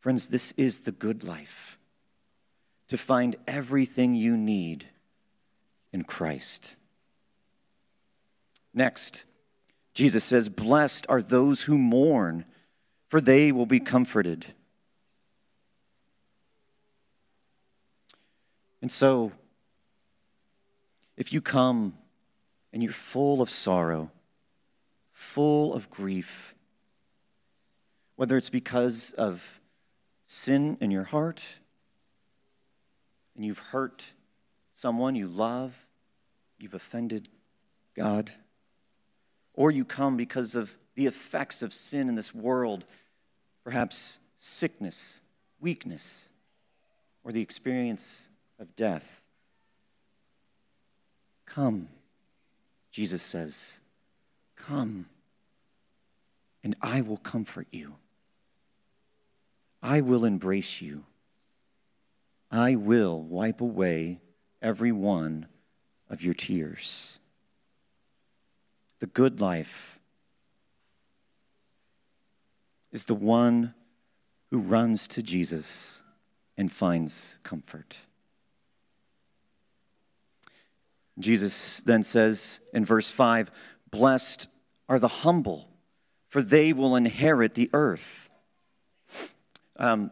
Friends, 0.00 0.28
this 0.28 0.52
is 0.56 0.80
the 0.80 0.92
good 0.92 1.24
life 1.24 1.78
to 2.86 2.96
find 2.96 3.36
everything 3.46 4.14
you 4.14 4.36
need 4.36 4.86
in 5.92 6.04
Christ. 6.04 6.76
Next, 8.72 9.24
Jesus 9.92 10.24
says, 10.24 10.48
Blessed 10.48 11.04
are 11.08 11.20
those 11.20 11.62
who 11.62 11.76
mourn, 11.76 12.44
for 13.08 13.20
they 13.20 13.50
will 13.50 13.66
be 13.66 13.80
comforted. 13.80 14.46
And 18.80 18.92
so, 18.92 19.32
if 21.18 21.32
you 21.32 21.40
come 21.40 21.94
and 22.72 22.80
you're 22.80 22.92
full 22.92 23.42
of 23.42 23.50
sorrow, 23.50 24.12
full 25.10 25.74
of 25.74 25.90
grief, 25.90 26.54
whether 28.14 28.36
it's 28.36 28.50
because 28.50 29.12
of 29.18 29.60
sin 30.26 30.78
in 30.80 30.92
your 30.92 31.02
heart 31.02 31.44
and 33.34 33.44
you've 33.44 33.58
hurt 33.58 34.12
someone 34.74 35.16
you 35.16 35.26
love, 35.26 35.88
you've 36.56 36.74
offended 36.74 37.28
God 37.96 38.30
or 39.54 39.72
you 39.72 39.84
come 39.84 40.16
because 40.16 40.54
of 40.54 40.76
the 40.94 41.06
effects 41.06 41.62
of 41.64 41.72
sin 41.72 42.08
in 42.08 42.14
this 42.14 42.32
world, 42.32 42.84
perhaps 43.64 44.20
sickness, 44.36 45.20
weakness, 45.60 46.28
or 47.24 47.32
the 47.32 47.42
experience 47.42 48.28
of 48.60 48.76
death. 48.76 49.24
Come, 51.48 51.88
Jesus 52.90 53.22
says, 53.22 53.80
come, 54.56 55.06
and 56.62 56.76
I 56.80 57.00
will 57.00 57.16
comfort 57.16 57.68
you. 57.70 57.96
I 59.82 60.00
will 60.00 60.24
embrace 60.24 60.82
you. 60.82 61.04
I 62.50 62.74
will 62.74 63.20
wipe 63.22 63.60
away 63.60 64.20
every 64.60 64.92
one 64.92 65.46
of 66.10 66.22
your 66.22 66.34
tears 66.34 67.18
the 68.98 69.06
good 69.06 69.40
life 69.40 70.00
is 72.90 73.04
the 73.04 73.14
one 73.14 73.74
who 74.50 74.58
runs 74.58 75.06
to 75.08 75.22
Jesus 75.22 76.02
and 76.56 76.72
finds 76.72 77.38
comfort. 77.42 77.98
Jesus 81.18 81.80
then 81.80 82.02
says 82.02 82.60
in 82.72 82.84
verse 82.84 83.10
5 83.10 83.50
Blessed 83.90 84.48
are 84.88 84.98
the 84.98 85.08
humble, 85.08 85.68
for 86.28 86.42
they 86.42 86.72
will 86.72 86.96
inherit 86.96 87.54
the 87.54 87.70
earth. 87.72 88.30
Um, 89.76 90.10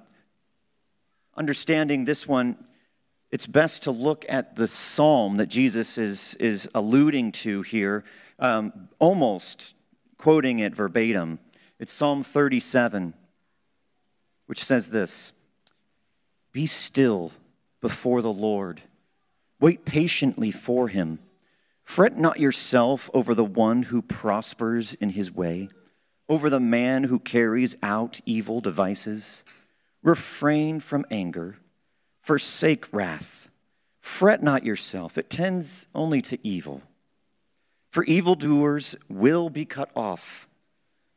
understanding 1.36 2.04
this 2.04 2.26
one, 2.26 2.56
it's 3.30 3.46
best 3.46 3.82
to 3.82 3.90
look 3.90 4.24
at 4.28 4.56
the 4.56 4.68
psalm 4.68 5.36
that 5.36 5.46
Jesus 5.46 5.98
is, 5.98 6.34
is 6.36 6.68
alluding 6.74 7.32
to 7.32 7.62
here 7.62 8.04
um, 8.38 8.88
almost 8.98 9.74
quoting 10.18 10.58
it 10.58 10.74
verbatim. 10.74 11.38
It's 11.78 11.92
Psalm 11.92 12.22
37, 12.22 13.14
which 14.46 14.64
says 14.64 14.90
this 14.90 15.32
Be 16.52 16.66
still 16.66 17.32
before 17.80 18.22
the 18.22 18.32
Lord, 18.32 18.82
wait 19.60 19.84
patiently 19.84 20.50
for 20.50 20.88
him. 20.88 21.18
Fret 21.82 22.18
not 22.18 22.40
yourself 22.40 23.08
over 23.14 23.34
the 23.34 23.44
one 23.44 23.84
who 23.84 24.02
prospers 24.02 24.94
in 24.94 25.10
his 25.10 25.30
way, 25.32 25.68
over 26.28 26.50
the 26.50 26.60
man 26.60 27.04
who 27.04 27.18
carries 27.18 27.76
out 27.82 28.20
evil 28.26 28.60
devices. 28.60 29.44
Refrain 30.02 30.80
from 30.80 31.06
anger, 31.10 31.56
forsake 32.20 32.92
wrath. 32.92 33.50
Fret 34.00 34.42
not 34.42 34.64
yourself, 34.64 35.16
it 35.16 35.30
tends 35.30 35.88
only 35.94 36.20
to 36.22 36.38
evil. 36.46 36.82
For 37.90 38.04
evildoers 38.04 38.94
will 39.08 39.48
be 39.48 39.64
cut 39.64 39.90
off, 39.96 40.48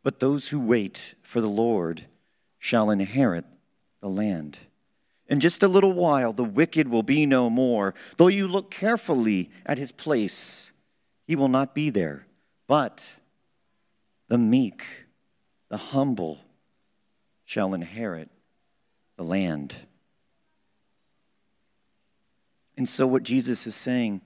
but 0.03 0.19
those 0.19 0.49
who 0.49 0.59
wait 0.59 1.15
for 1.21 1.41
the 1.41 1.49
Lord 1.49 2.05
shall 2.57 2.89
inherit 2.89 3.45
the 4.01 4.07
land. 4.07 4.59
In 5.29 5.39
just 5.39 5.61
a 5.61 5.67
little 5.67 5.93
while, 5.93 6.33
the 6.33 6.43
wicked 6.43 6.87
will 6.87 7.03
be 7.03 7.27
no 7.27 7.51
more. 7.51 7.93
Though 8.17 8.27
you 8.27 8.47
look 8.47 8.71
carefully 8.71 9.51
at 9.63 9.77
his 9.77 9.91
place, 9.91 10.71
he 11.27 11.35
will 11.35 11.47
not 11.47 11.75
be 11.75 11.91
there. 11.91 12.25
But 12.67 13.07
the 14.27 14.39
meek, 14.39 14.83
the 15.69 15.77
humble, 15.77 16.39
shall 17.45 17.75
inherit 17.75 18.29
the 19.17 19.23
land. 19.23 19.75
And 22.75 22.89
so, 22.89 23.05
what 23.05 23.23
Jesus 23.23 23.67
is 23.67 23.75
saying 23.75 24.21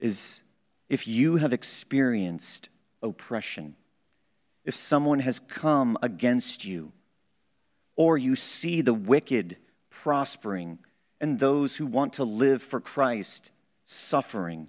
is 0.00 0.42
if 0.88 1.06
you 1.06 1.36
have 1.36 1.52
experienced 1.52 2.68
oppression, 3.00 3.76
if 4.64 4.74
someone 4.74 5.20
has 5.20 5.38
come 5.38 5.96
against 6.02 6.64
you, 6.64 6.92
or 7.94 8.18
you 8.18 8.34
see 8.34 8.80
the 8.80 8.94
wicked, 8.94 9.56
prospering, 10.02 10.78
and 11.20 11.38
those 11.38 11.76
who 11.76 11.86
want 11.86 12.12
to 12.14 12.24
live 12.24 12.62
for 12.62 12.80
Christ 12.80 13.50
suffering. 13.84 14.68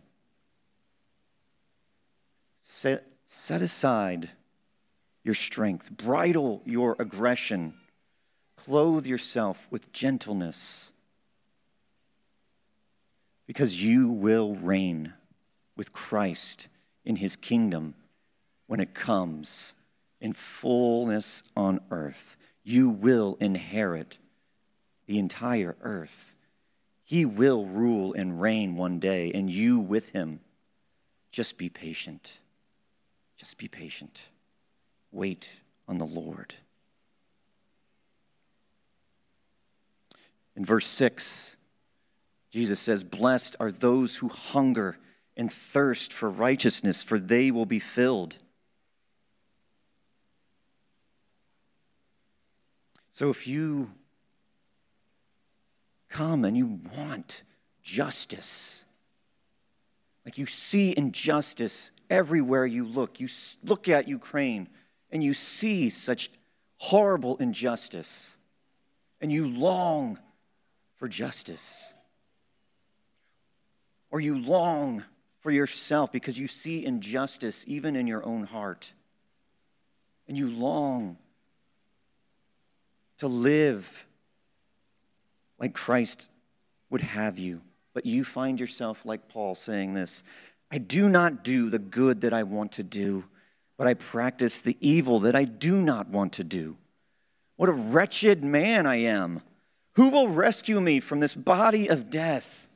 Set, 2.62 3.06
set 3.26 3.62
aside 3.62 4.30
your 5.24 5.34
strength, 5.34 5.92
bridle 5.92 6.62
your 6.66 6.96
aggression, 6.98 7.74
clothe 8.56 9.06
yourself 9.06 9.68
with 9.70 9.92
gentleness, 9.92 10.94
because 13.46 13.84
you 13.84 14.10
will 14.10 14.56
reign 14.56 15.14
with 15.76 15.94
Christ 15.94 16.68
in 17.04 17.18
his 17.18 17.36
kingdom 17.36 17.96
when 18.68 18.80
it 18.80 18.94
comes 18.94 19.76
in 20.20 20.34
fullness 20.34 21.44
on 21.56 21.80
earth. 21.92 22.38
You 22.64 22.90
will 22.90 23.38
inherit 23.40 24.18
the 25.08 25.18
entire 25.18 25.76
earth. 25.82 26.36
He 27.04 27.26
will 27.26 27.66
rule 27.66 28.14
and 28.14 28.40
reign 28.40 28.76
one 28.76 29.00
day, 29.00 29.32
and 29.34 29.50
you 29.50 29.80
with 29.80 30.10
him. 30.10 30.42
Just 31.32 31.58
be 31.58 31.70
patient. 31.70 32.40
Just 33.38 33.58
be 33.58 33.68
patient. 33.68 34.30
Wait 35.12 35.62
on 35.88 35.98
the 35.98 36.06
Lord. 36.06 36.56
In 40.56 40.66
verse 40.66 40.88
6, 40.88 41.56
Jesus 42.52 42.80
says, 42.80 43.04
Blessed 43.04 43.56
are 43.60 43.72
those 43.72 44.18
who 44.18 44.28
hunger 44.28 44.98
and 45.38 45.54
thirst 45.54 46.12
for 46.12 46.30
righteousness, 46.30 47.04
for 47.04 47.20
they 47.20 47.52
will 47.52 47.68
be 47.68 47.80
filled. 47.80 48.38
So 53.12 53.30
if 53.30 53.48
you 53.48 53.92
come 56.10 56.46
and 56.46 56.58
you 56.58 56.80
want 56.96 57.44
justice. 57.82 58.86
Like 60.26 60.38
you 60.38 60.46
see 60.46 60.94
injustice 60.96 61.92
everywhere 62.10 62.66
you 62.66 62.86
look. 62.86 63.20
You 63.20 63.28
look 63.64 63.88
at 63.88 64.08
Ukraine 64.08 64.68
and 65.12 65.24
you 65.24 65.34
see 65.34 65.90
such 65.90 66.30
horrible 66.78 67.38
injustice, 67.38 68.38
and 69.22 69.32
you 69.32 69.48
long 69.48 70.20
for 70.96 71.08
justice. 71.08 71.94
Or 74.10 74.20
you 74.20 74.38
long 74.38 75.04
for 75.40 75.52
yourself 75.52 76.12
because 76.12 76.40
you 76.40 76.48
see 76.48 76.86
injustice 76.86 77.66
even 77.68 77.96
in 77.96 78.08
your 78.08 78.26
own 78.26 78.44
heart. 78.44 78.94
And 80.28 80.38
you 80.38 80.50
long 80.50 81.18
to 83.20 83.28
live 83.28 84.07
like 85.60 85.74
Christ 85.74 86.30
would 86.90 87.02
have 87.02 87.40
you. 87.40 87.62
But 87.94 88.06
you 88.06 88.24
find 88.24 88.60
yourself 88.60 89.06
like 89.06 89.28
Paul 89.28 89.56
saying 89.56 89.94
this 89.94 90.24
I 90.72 90.78
do 90.78 91.10
not 91.10 91.44
do 91.44 91.70
the 91.70 91.80
good 91.80 92.22
that 92.22 92.34
I 92.34 92.44
want 92.44 92.74
to 92.74 92.84
do, 92.84 93.26
but 93.78 93.88
I 93.88 93.94
practice 93.94 94.62
the 94.62 94.78
evil 94.80 95.20
that 95.20 95.36
I 95.36 95.46
do 95.46 95.82
not 95.82 96.10
want 96.10 96.34
to 96.34 96.44
do. 96.44 96.78
What 97.56 97.70
a 97.70 97.74
wretched 97.74 98.44
man 98.44 98.86
I 98.86 98.98
am! 98.98 99.42
Who 99.94 100.10
will 100.10 100.28
rescue 100.28 100.80
me 100.80 101.00
from 101.00 101.22
this 101.22 101.34
body 101.34 101.88
of 101.88 102.12
death? 102.12 102.68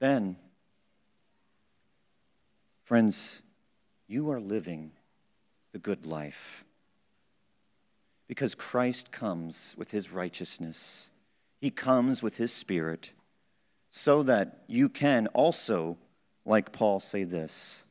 Then, 0.00 0.36
friends, 2.84 3.40
you 4.06 4.30
are 4.30 4.40
living 4.40 4.90
the 5.72 5.78
good 5.78 6.04
life 6.04 6.64
because 8.32 8.54
Christ 8.54 9.12
comes 9.12 9.74
with 9.76 9.90
his 9.90 10.10
righteousness. 10.10 11.10
He 11.60 11.70
comes 11.70 12.22
with 12.22 12.38
his 12.38 12.50
spirit 12.50 13.12
so 13.90 14.22
that 14.22 14.62
you 14.66 14.88
can 14.88 15.26
also, 15.34 15.98
like 16.46 16.72
Paul, 16.72 16.98
say 16.98 17.24
this 17.24 17.84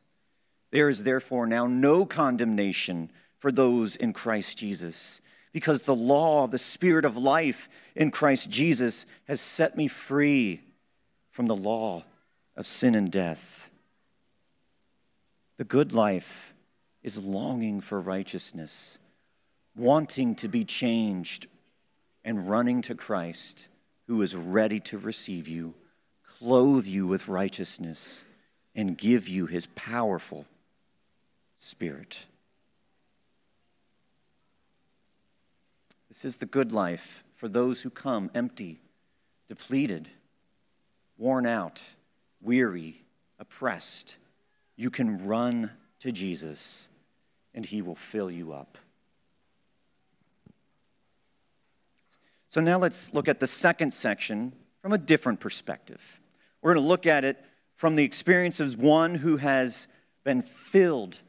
There 0.71 0.89
is 0.89 1.03
therefore 1.03 1.45
now 1.45 1.67
no 1.67 2.07
condemnation 2.07 3.11
for 3.37 3.51
those 3.51 3.95
in 3.95 4.13
Christ 4.13 4.57
Jesus, 4.57 5.21
because 5.51 5.83
the 5.83 5.95
law, 5.95 6.47
the 6.47 6.57
spirit 6.57 7.05
of 7.05 7.15
life 7.15 7.69
in 7.95 8.09
Christ 8.09 8.49
Jesus, 8.49 9.05
has 9.27 9.39
set 9.39 9.77
me 9.77 9.87
free 9.87 10.61
from 11.29 11.45
the 11.45 11.55
law 11.55 12.03
of 12.57 12.65
sin 12.65 12.95
and 12.95 13.11
death. 13.11 13.69
The 15.57 15.65
good 15.65 15.93
life 15.93 16.55
is 17.03 17.23
longing 17.23 17.79
for 17.79 17.99
righteousness 17.99 18.97
wanting 19.75 20.35
to 20.35 20.47
be 20.47 20.63
changed 20.63 21.47
and 22.23 22.49
running 22.49 22.81
to 22.83 22.95
Christ, 22.95 23.67
who 24.07 24.21
is 24.21 24.35
ready 24.35 24.79
to 24.81 24.97
receive 24.97 25.47
you, 25.47 25.73
clothe 26.39 26.85
you 26.85 27.07
with 27.07 27.27
righteousness, 27.27 28.25
and 28.75 28.97
give 28.97 29.27
you 29.27 29.45
his 29.45 29.67
powerful 29.67 30.45
spirit. 31.57 32.25
This 36.09 36.25
is 36.25 36.37
the 36.37 36.45
good 36.45 36.71
life 36.71 37.23
for 37.33 37.47
those 37.47 37.81
who 37.81 37.89
come 37.89 38.29
empty, 38.35 38.81
depleted, 39.47 40.09
worn 41.17 41.45
out, 41.45 41.81
weary, 42.41 43.03
oppressed. 43.39 44.17
You 44.75 44.89
can 44.89 45.25
run 45.25 45.71
to 45.99 46.11
Jesus, 46.11 46.89
and 47.53 47.65
he 47.65 47.81
will 47.81 47.95
fill 47.95 48.29
you 48.29 48.51
up. 48.51 48.77
So 52.51 52.59
now 52.59 52.77
let's 52.77 53.13
look 53.13 53.29
at 53.29 53.39
the 53.39 53.47
second 53.47 53.93
section 53.93 54.51
from 54.81 54.91
a 54.91 54.97
different 54.97 55.39
perspective. 55.39 56.19
We're 56.61 56.73
going 56.73 56.83
to 56.83 56.89
look 56.89 57.05
at 57.05 57.23
it 57.23 57.41
from 57.77 57.95
the 57.95 58.03
experience 58.03 58.59
of 58.59 58.77
one 58.77 59.15
who 59.15 59.37
has 59.37 59.87
been 60.25 60.41
filled 60.41 61.19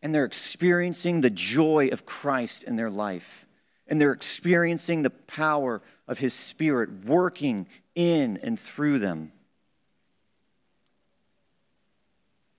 and 0.00 0.14
they're 0.14 0.24
experiencing 0.24 1.20
the 1.20 1.28
joy 1.28 1.90
of 1.92 2.06
Christ 2.06 2.64
in 2.64 2.76
their 2.76 2.90
life. 2.90 3.46
And 3.86 4.00
they're 4.00 4.12
experiencing 4.12 5.02
the 5.02 5.10
power 5.10 5.82
of 6.08 6.18
His 6.18 6.32
Spirit 6.32 7.04
working 7.04 7.66
in 7.94 8.38
and 8.38 8.58
through 8.58 9.00
them. 9.00 9.32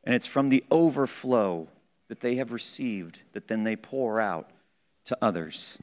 And 0.03 0.13
it's 0.13 0.27
from 0.27 0.49
the 0.49 0.63
overflow 0.69 1.69
that 2.07 2.19
they 2.19 2.35
have 2.35 2.51
received 2.51 3.23
that 3.33 3.47
then 3.47 3.63
they 3.63 3.75
pour 3.75 4.21
out 4.21 4.51
to 5.05 5.17
others. 5.23 5.79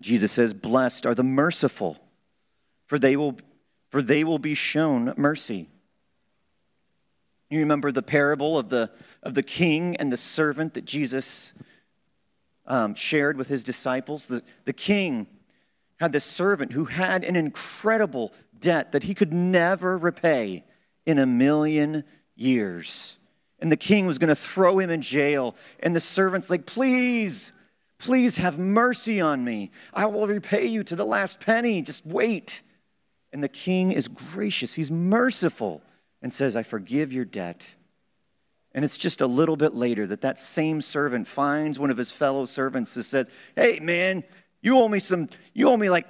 Jesus 0.00 0.32
says, 0.32 0.52
Blessed 0.52 1.06
are 1.06 1.14
the 1.14 1.22
merciful, 1.22 1.98
for 2.86 2.98
they 2.98 3.16
will, 3.16 3.36
for 3.90 4.02
they 4.02 4.24
will 4.24 4.38
be 4.38 4.54
shown 4.54 5.14
mercy. 5.16 5.68
You 7.50 7.60
remember 7.60 7.92
the 7.92 8.02
parable 8.02 8.58
of 8.58 8.68
the, 8.68 8.90
of 9.22 9.34
the 9.34 9.42
king 9.42 9.96
and 9.96 10.12
the 10.12 10.16
servant 10.16 10.74
that 10.74 10.84
Jesus 10.84 11.52
um, 12.66 12.94
shared 12.94 13.36
with 13.36 13.48
his 13.48 13.62
disciples? 13.62 14.26
The, 14.26 14.42
the 14.64 14.72
king 14.72 15.26
had 16.00 16.12
this 16.12 16.24
servant 16.24 16.72
who 16.72 16.86
had 16.86 17.22
an 17.22 17.36
incredible 17.36 18.32
debt 18.58 18.92
that 18.92 19.04
he 19.04 19.14
could 19.14 19.32
never 19.32 19.96
repay 19.96 20.64
in 21.06 21.18
a 21.18 21.26
million 21.26 22.04
years. 22.34 23.18
And 23.60 23.70
the 23.70 23.76
king 23.76 24.06
was 24.06 24.18
going 24.18 24.28
to 24.28 24.34
throw 24.34 24.78
him 24.78 24.90
in 24.90 25.00
jail. 25.00 25.54
And 25.80 25.94
the 25.94 26.00
servant's 26.00 26.50
like, 26.50 26.66
Please, 26.66 27.52
Please 27.98 28.36
have 28.38 28.58
mercy 28.58 29.20
on 29.20 29.44
me. 29.44 29.70
I 29.92 30.06
will 30.06 30.26
repay 30.26 30.66
you 30.66 30.82
to 30.84 30.96
the 30.96 31.06
last 31.06 31.40
penny. 31.40 31.82
Just 31.82 32.04
wait. 32.04 32.62
And 33.32 33.42
the 33.42 33.48
king 33.48 33.92
is 33.92 34.06
gracious, 34.06 34.74
he's 34.74 34.92
merciful, 34.92 35.82
and 36.22 36.32
says, 36.32 36.54
I 36.54 36.62
forgive 36.62 37.12
your 37.12 37.24
debt. 37.24 37.74
And 38.72 38.84
it's 38.84 38.96
just 38.96 39.20
a 39.20 39.26
little 39.26 39.56
bit 39.56 39.74
later 39.74 40.06
that 40.06 40.20
that 40.20 40.38
same 40.38 40.80
servant 40.80 41.26
finds 41.26 41.78
one 41.78 41.90
of 41.90 41.96
his 41.96 42.10
fellow 42.10 42.44
servants 42.44 42.94
and 42.94 43.04
says, 43.04 43.28
Hey, 43.56 43.80
man, 43.80 44.22
you 44.62 44.78
owe 44.78 44.88
me 44.88 45.00
some, 45.00 45.28
you 45.52 45.68
owe 45.68 45.76
me 45.76 45.90
like 45.90 46.06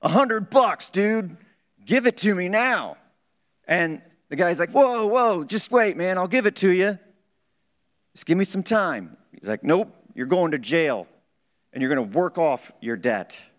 a 0.00 0.08
hundred 0.08 0.50
bucks, 0.50 0.88
dude. 0.88 1.36
Give 1.84 2.06
it 2.06 2.16
to 2.18 2.34
me 2.34 2.48
now. 2.48 2.96
And 3.66 4.00
the 4.28 4.36
guy's 4.36 4.58
like, 4.58 4.70
Whoa, 4.70 5.06
whoa, 5.06 5.44
just 5.44 5.70
wait, 5.70 5.96
man, 5.96 6.16
I'll 6.18 6.28
give 6.28 6.46
it 6.46 6.56
to 6.56 6.70
you. 6.70 6.98
Just 8.12 8.26
give 8.26 8.38
me 8.38 8.44
some 8.44 8.62
time. 8.62 9.16
He's 9.38 9.48
like, 9.48 9.62
Nope, 9.64 9.94
you're 10.14 10.26
going 10.26 10.52
to 10.52 10.58
jail 10.58 11.06
and 11.74 11.82
you're 11.82 11.94
going 11.94 12.10
to 12.10 12.16
work 12.16 12.38
off 12.38 12.72
your 12.80 12.96
debt. 12.96 13.50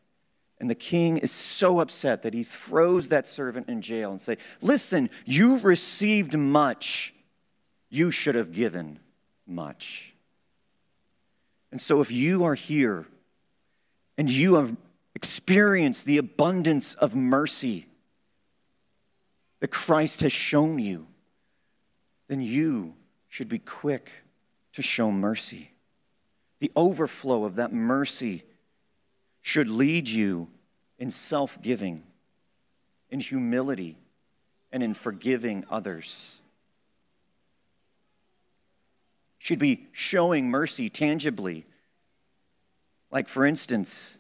And 0.58 0.69
the 0.69 0.75
king 0.75 1.17
is 1.17 1.32
so 1.32 1.82
upset 1.82 2.23
that 2.23 2.34
he 2.34 2.41
throws 2.41 3.10
that 3.10 3.28
servant 3.28 3.67
in 3.67 3.82
jail 3.82 4.10
and 4.10 4.21
say, 4.21 4.38
"Listen, 4.62 5.10
you 5.25 5.60
received 5.60 6.36
much. 6.36 7.13
You 7.89 8.10
should 8.10 8.36
have 8.36 8.54
given 8.54 8.99
much." 9.45 10.15
And 11.71 11.82
so 11.82 11.99
if 11.99 12.10
you 12.10 12.45
are 12.45 12.56
here 12.56 13.06
and 14.17 14.32
you 14.32 14.56
have 14.56 14.78
experienced 15.13 16.06
the 16.06 16.17
abundance 16.17 16.93
of 16.93 17.13
mercy 17.13 17.88
that 19.60 19.71
Christ 19.71 20.21
has 20.21 20.32
shown 20.32 20.80
you, 20.80 21.08
then 22.28 22.39
you 22.39 22.95
should 23.28 23.49
be 23.49 23.60
quick 23.60 24.10
to 24.71 24.82
show 24.82 25.12
mercy. 25.12 25.74
The 26.65 26.71
overflow 26.75 27.43
of 27.43 27.58
that 27.58 27.73
mercy 27.73 28.41
should 29.43 29.67
lead 29.67 30.10
you 30.10 30.47
in 30.97 31.12
self 31.12 31.62
giving, 31.62 32.01
in 33.12 33.19
humility, 33.19 33.99
and 34.71 34.82
in 34.82 34.95
forgiving 34.95 35.63
others. 35.69 36.41
Should 39.38 39.60
be 39.60 39.86
showing 39.91 40.49
mercy 40.49 40.89
tangibly. 40.89 41.67
Like, 43.12 43.28
for 43.28 43.45
instance, 43.45 44.17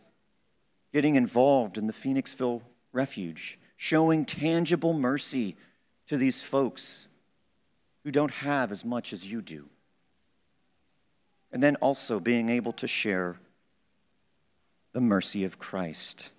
getting 0.93 1.15
involved 1.15 1.79
in 1.79 1.87
the 1.87 1.93
Phoenixville 1.93 2.61
Refuge, 2.91 3.57
showing 3.75 4.23
tangible 4.23 4.93
mercy 4.93 5.55
to 6.05 6.15
these 6.15 6.41
folks 6.41 7.07
who 8.03 8.11
don't 8.11 8.29
have 8.29 8.71
as 8.71 8.85
much 8.85 9.13
as 9.13 9.31
you 9.31 9.41
do. 9.41 9.67
And 11.51 11.63
then 11.63 11.75
also 11.77 12.19
being 12.19 12.49
able 12.49 12.73
to 12.73 12.87
share 12.87 13.37
the 14.91 15.01
mercy 15.01 15.43
of 15.43 15.59
Christ. 15.59 16.31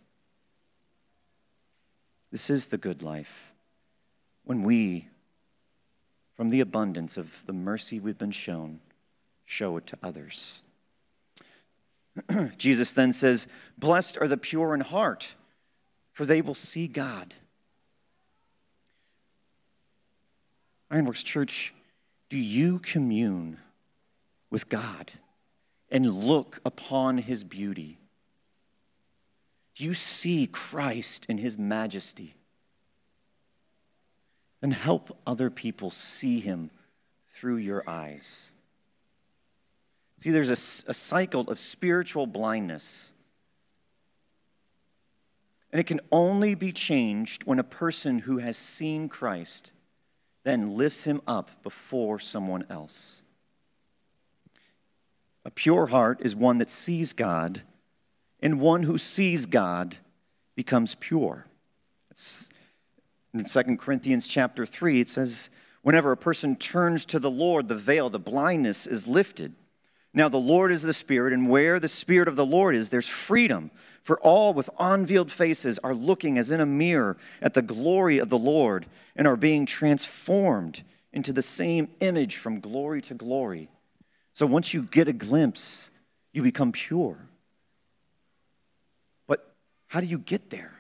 This 2.31 2.51
is 2.51 2.67
the 2.67 2.79
good 2.79 3.03
life. 3.03 3.53
When 4.45 4.63
we, 4.63 5.09
from 6.35 6.51
the 6.51 6.61
abundance 6.61 7.17
of 7.17 7.45
the 7.47 7.53
mercy 7.53 8.01
we've 8.01 8.19
been 8.19 8.31
shown, 8.31 8.81
show 9.45 9.77
it 9.77 9.87
to 9.89 9.99
others. 10.03 10.63
Jesus 12.59 12.93
then 12.93 13.13
says, 13.13 13.47
Blessed 13.79 14.19
are 14.21 14.29
the 14.29 14.37
pure 14.37 14.75
in 14.75 14.81
heart, 14.81 15.35
for 16.13 16.25
they 16.25 16.41
will 16.41 16.55
see 16.55 16.89
God. 16.89 17.35
Ironworks 20.91 21.23
Church, 21.23 21.75
do 22.29 22.37
you 22.37 22.79
commune 22.79 23.59
with 24.57 24.71
God 24.71 25.13
and 25.91 26.25
look 26.25 26.61
upon 26.65 27.19
his 27.19 27.45
beauty? 27.45 27.99
You 29.75 29.93
see 29.93 30.47
Christ 30.47 31.27
in 31.29 31.37
his 31.37 31.59
majesty? 31.59 32.37
Then 34.63 34.71
help 34.71 35.15
other 35.27 35.51
people 35.51 35.91
see 35.91 36.41
him 36.41 36.71
through 37.29 37.59
your 37.59 37.85
eyes. 37.87 38.51
See, 40.21 40.31
there's 40.31 40.49
a, 40.49 40.91
a 40.91 40.95
cycle 40.95 41.43
of 41.51 41.59
spiritual 41.59 42.27
blindness. 42.27 43.13
And 45.71 45.79
it 45.79 45.87
can 45.87 46.01
only 46.11 46.55
be 46.55 46.73
changed 46.73 47.45
when 47.45 47.59
a 47.59 47.63
person 47.63 48.21
who 48.21 48.39
has 48.39 48.57
seen 48.57 49.11
Christ 49.11 49.73
then 50.45 50.79
lifts 50.79 51.05
him 51.05 51.21
up 51.27 51.63
before 51.63 52.19
someone 52.19 52.65
else. 52.71 53.23
A 55.47 55.51
pure 55.53 55.87
heart 55.87 56.21
is 56.23 56.35
one 56.35 56.59
that 56.59 56.69
sees 56.69 57.13
God 57.13 57.63
and 58.41 58.59
one 58.59 58.83
who 58.83 58.99
sees 58.99 59.47
God 59.47 59.99
becomes 60.57 60.97
pure. 60.97 61.47
In 63.33 63.45
2 63.45 63.77
Corinthians 63.77 64.27
chapter 64.27 64.67
3, 64.67 65.03
it 65.03 65.09
says, 65.09 65.49
Whenever 65.83 66.11
a 66.11 66.17
person 66.17 66.57
turns 66.57 67.07
to 67.07 67.21
the 67.21 67.31
Lord, 67.31 67.69
the 67.69 67.77
veil, 67.77 68.11
the 68.11 68.19
blindness 68.19 68.89
is 68.89 69.07
lifted. 69.07 69.55
Now, 70.13 70.29
the 70.29 70.37
Lord 70.37 70.73
is 70.73 70.83
the 70.83 70.93
Spirit, 70.93 71.33
and 71.33 71.49
where 71.49 71.79
the 71.79 71.87
Spirit 71.87 72.27
of 72.27 72.35
the 72.35 72.45
Lord 72.45 72.75
is, 72.75 72.91
there's 72.91 73.07
freedom. 73.07 73.71
For 74.03 74.19
all 74.19 74.53
with 74.53 74.69
unveiled 74.81 75.31
faces 75.31 75.79
are 75.85 75.95
looking 75.95 76.39
as 76.39 76.51
in 76.51 76.59
a 76.59 76.67
mirror 76.67 77.17
at 77.41 77.55
the 77.55 77.63
glory 77.63 78.19
of 78.19 78.31
the 78.31 78.39
Lord 78.39 78.87
and 79.15 79.29
are 79.29 79.37
being 79.37 79.65
transformed 79.65 80.83
into 81.13 81.33
the 81.33 81.41
same 81.41 81.89
image 82.01 82.35
from 82.35 82.59
glory 82.59 83.01
to 83.03 83.15
glory. 83.15 83.71
So 84.37 84.45
once 84.45 84.75
you 84.75 84.83
get 84.83 85.09
a 85.09 85.15
glimpse, 85.15 85.91
you 86.35 86.43
become 86.43 86.71
pure. 86.71 87.17
But 89.27 89.55
how 89.87 90.03
do 90.03 90.07
you 90.07 90.19
get 90.19 90.51
there? 90.51 90.75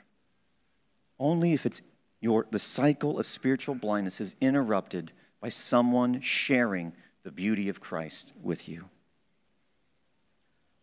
Only 1.18 1.54
if 1.54 1.64
it's 1.64 1.80
your, 2.20 2.46
the 2.50 2.58
cycle 2.58 3.18
of 3.18 3.24
spiritual 3.24 3.74
blindness 3.74 4.20
is 4.20 4.36
interrupted 4.42 5.12
by 5.40 5.48
someone 5.48 6.20
sharing 6.20 6.92
the 7.22 7.30
beauty 7.30 7.70
of 7.70 7.80
Christ 7.80 8.34
with 8.42 8.68
you. 8.68 8.90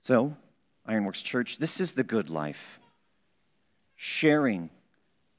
So, 0.01 0.35
Ironworks 0.83 1.21
Church, 1.21 1.59
this 1.59 1.79
is 1.79 1.93
the 1.93 2.03
good 2.03 2.31
life. 2.31 2.79
Sharing 3.95 4.71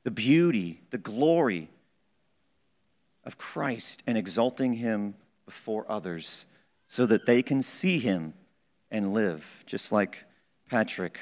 the 0.04 0.12
beauty, 0.12 0.82
the 0.90 0.98
glory 0.98 1.68
of 3.24 3.38
Christ 3.38 4.04
and 4.06 4.16
exalting 4.16 4.74
him 4.74 5.16
before 5.46 5.84
others 5.88 6.46
so 6.94 7.06
that 7.06 7.26
they 7.26 7.42
can 7.42 7.60
see 7.60 7.98
him 7.98 8.32
and 8.88 9.12
live, 9.12 9.64
just 9.66 9.90
like 9.90 10.22
Patrick 10.70 11.18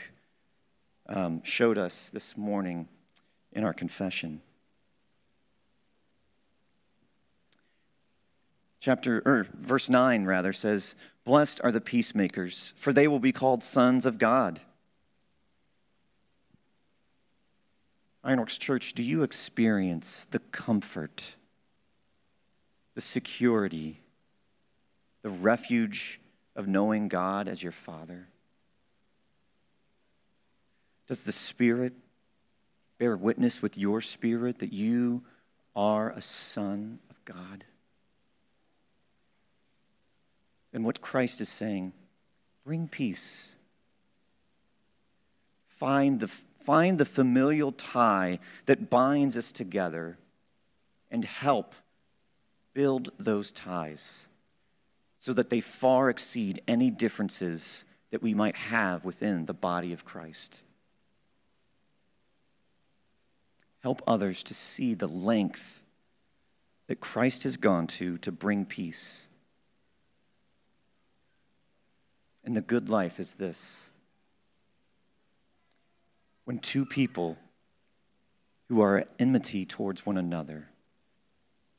um, 1.09 1.43
showed 1.45 1.79
us 1.79 2.11
this 2.11 2.37
morning 2.37 2.87
in 3.53 3.65
our 3.65 3.73
confession. 3.73 4.43
Chapter 8.81 9.23
or 9.25 9.47
verse 9.55 9.89
9 9.89 10.27
rather 10.27 10.53
says, 10.53 10.95
"Blessed 11.25 11.59
are 11.65 11.73
the 11.73 11.81
peacemakers, 11.81 12.75
for 12.77 12.93
they 12.93 13.09
will 13.09 13.19
be 13.19 13.33
called 13.33 13.65
sons 13.65 14.05
of 14.05 14.19
God." 14.19 14.61
Ironworks 18.23 18.59
Church, 18.59 18.93
do 18.93 19.03
you 19.03 19.23
experience 19.23 20.27
the 20.27 20.41
comfort, 20.41 21.37
the 22.95 23.01
security, 23.01 24.02
the 25.23 25.31
refuge 25.31 26.21
of 26.55 26.69
knowing 26.69 27.09
God 27.09 27.49
as 27.49 27.63
your 27.63 27.73
Father? 27.73 28.29
Does 31.09 31.23
the 31.23 31.33
Spirit 31.33 31.95
bear 32.99 33.17
witness 33.17 33.63
with 33.63 33.77
your 33.79 34.01
spirit 34.01 34.59
that 34.59 34.73
you 34.73 35.23
are 35.75 36.11
a 36.11 36.21
son 36.21 36.99
of 37.11 37.25
God? 37.25 37.65
And 40.73 40.85
what 40.85 41.01
Christ 41.01 41.41
is 41.41 41.49
saying 41.49 41.93
bring 42.65 42.89
peace. 42.89 43.57
Find 45.67 46.21
the, 46.21 46.29
find 46.29 46.99
the 46.99 47.05
familial 47.05 47.73
tie 47.73 48.39
that 48.67 48.89
binds 48.89 49.37
us 49.37 49.51
together 49.51 50.17
and 51.11 51.25
help 51.25 51.75
build 52.73 53.11
those 53.19 53.51
ties 53.51 54.29
so 55.23 55.33
that 55.33 55.51
they 55.51 55.61
far 55.61 56.11
exceed 56.11 56.61
any 56.67 56.91
differences 56.91 57.85
that 58.11 58.25
we 58.25 58.35
might 58.35 58.57
have 58.57 59.05
within 59.05 59.47
the 59.47 59.55
body 59.55 59.93
of 59.93 60.05
Christ. 60.05 60.65
Help 63.85 64.03
others 64.05 64.43
to 64.43 64.53
see 64.53 64.95
the 64.95 65.07
length 65.07 65.85
that 66.89 66.99
Christ 66.99 67.45
has 67.45 67.57
gone 67.57 67.87
to 67.87 68.19
to 68.19 68.33
bring 68.33 68.65
peace. 68.65 69.29
And 72.43 72.57
the 72.57 72.61
good 72.61 72.89
life 72.89 73.21
is 73.21 73.37
this 73.37 73.93
when 76.47 76.59
two 76.59 76.85
people 76.85 77.39
who 78.69 78.81
are 78.81 78.99
at 78.99 79.09
enmity 79.21 79.65
towards 79.65 80.05
one 80.05 80.19
another 80.19 80.67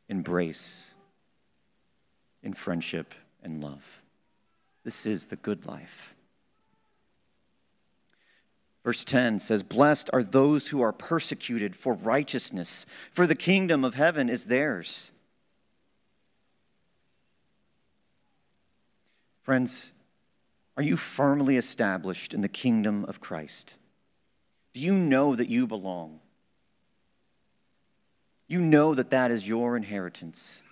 embrace 0.08 0.95
in 2.41 2.53
friendship 2.53 3.13
and 3.43 3.63
love. 3.63 4.01
This 4.84 5.06
is 5.06 5.27
the 5.27 5.36
good 5.36 5.65
life. 5.65 6.15
Verse 8.84 9.06
10 9.06 9.39
says, 9.39 9.63
Blessed 9.63 10.10
are 10.12 10.23
those 10.23 10.69
who 10.69 10.82
are 10.82 10.91
persecuted 10.91 11.75
for 11.75 11.93
righteousness, 11.93 12.86
for 13.12 13.25
the 13.25 13.36
kingdom 13.36 13.86
of 13.86 13.95
heaven 13.95 14.29
is 14.29 14.45
theirs. 14.47 15.12
Friends, 19.41 19.93
are 20.75 20.84
you 20.84 20.97
firmly 20.97 21.56
established 21.56 22.34
in 22.34 22.41
the 22.41 22.49
kingdom 22.49 23.06
of 23.06 23.19
Christ? 23.19 23.77
Do 24.73 24.82
you 24.82 24.93
know 24.93 25.36
that 25.36 25.49
you 25.49 25.67
belong? 25.67 26.19
You 28.47 28.60
know 28.60 28.95
that 28.95 29.12
that 29.12 29.32
is 29.32 29.47
your 29.47 29.77
inheritance. 29.77 30.63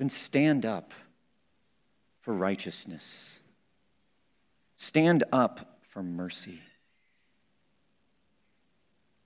Then 0.00 0.08
stand 0.08 0.64
up 0.64 0.94
for 2.22 2.32
righteousness. 2.32 3.42
Stand 4.76 5.24
up 5.30 5.76
for 5.82 6.02
mercy. 6.02 6.62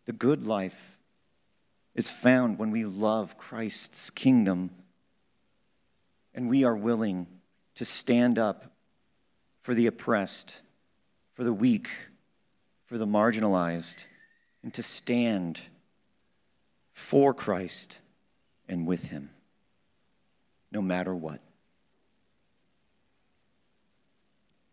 The 0.06 0.12
good 0.12 0.44
life 0.44 0.98
is 1.94 2.10
found 2.10 2.58
when 2.58 2.72
we 2.72 2.84
love 2.84 3.38
Christ's 3.38 4.10
kingdom 4.10 4.70
and 6.34 6.48
we 6.48 6.64
are 6.64 6.74
willing 6.74 7.28
to 7.76 7.84
stand 7.84 8.36
up 8.36 8.72
for 9.60 9.76
the 9.76 9.86
oppressed, 9.86 10.60
for 11.34 11.44
the 11.44 11.52
weak, 11.52 11.88
for 12.84 12.98
the 12.98 13.06
marginalized, 13.06 14.06
and 14.64 14.74
to 14.74 14.82
stand 14.82 15.60
for 16.92 17.32
Christ 17.32 18.00
and 18.68 18.88
with 18.88 19.10
Him, 19.10 19.30
no 20.74 20.82
matter 20.82 21.14
what. 21.14 21.40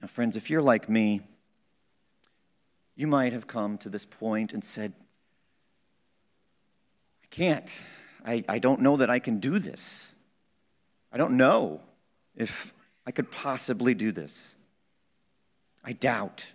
Now, 0.02 0.08
friends, 0.08 0.36
if 0.36 0.50
you're 0.50 0.64
like 0.64 0.90
me, 0.90 1.22
you 2.96 3.06
might 3.06 3.34
have 3.34 3.46
come 3.46 3.78
to 3.78 3.90
this 3.90 4.04
point 4.04 4.52
and 4.52 4.64
said, 4.64 4.94
I 7.24 7.28
can't. 7.30 7.72
I, 8.26 8.44
I 8.50 8.58
don't 8.58 8.82
know 8.82 8.98
that 8.98 9.12
I 9.12 9.20
can 9.20 9.40
do 9.40 9.60
this. 9.60 10.16
I 11.14 11.18
don't 11.18 11.38
know 11.38 11.82
if 12.36 12.74
I 13.06 13.12
could 13.12 13.30
possibly 13.32 13.94
do 13.94 14.12
this. 14.12 14.56
I 15.84 15.94
doubt. 15.94 16.54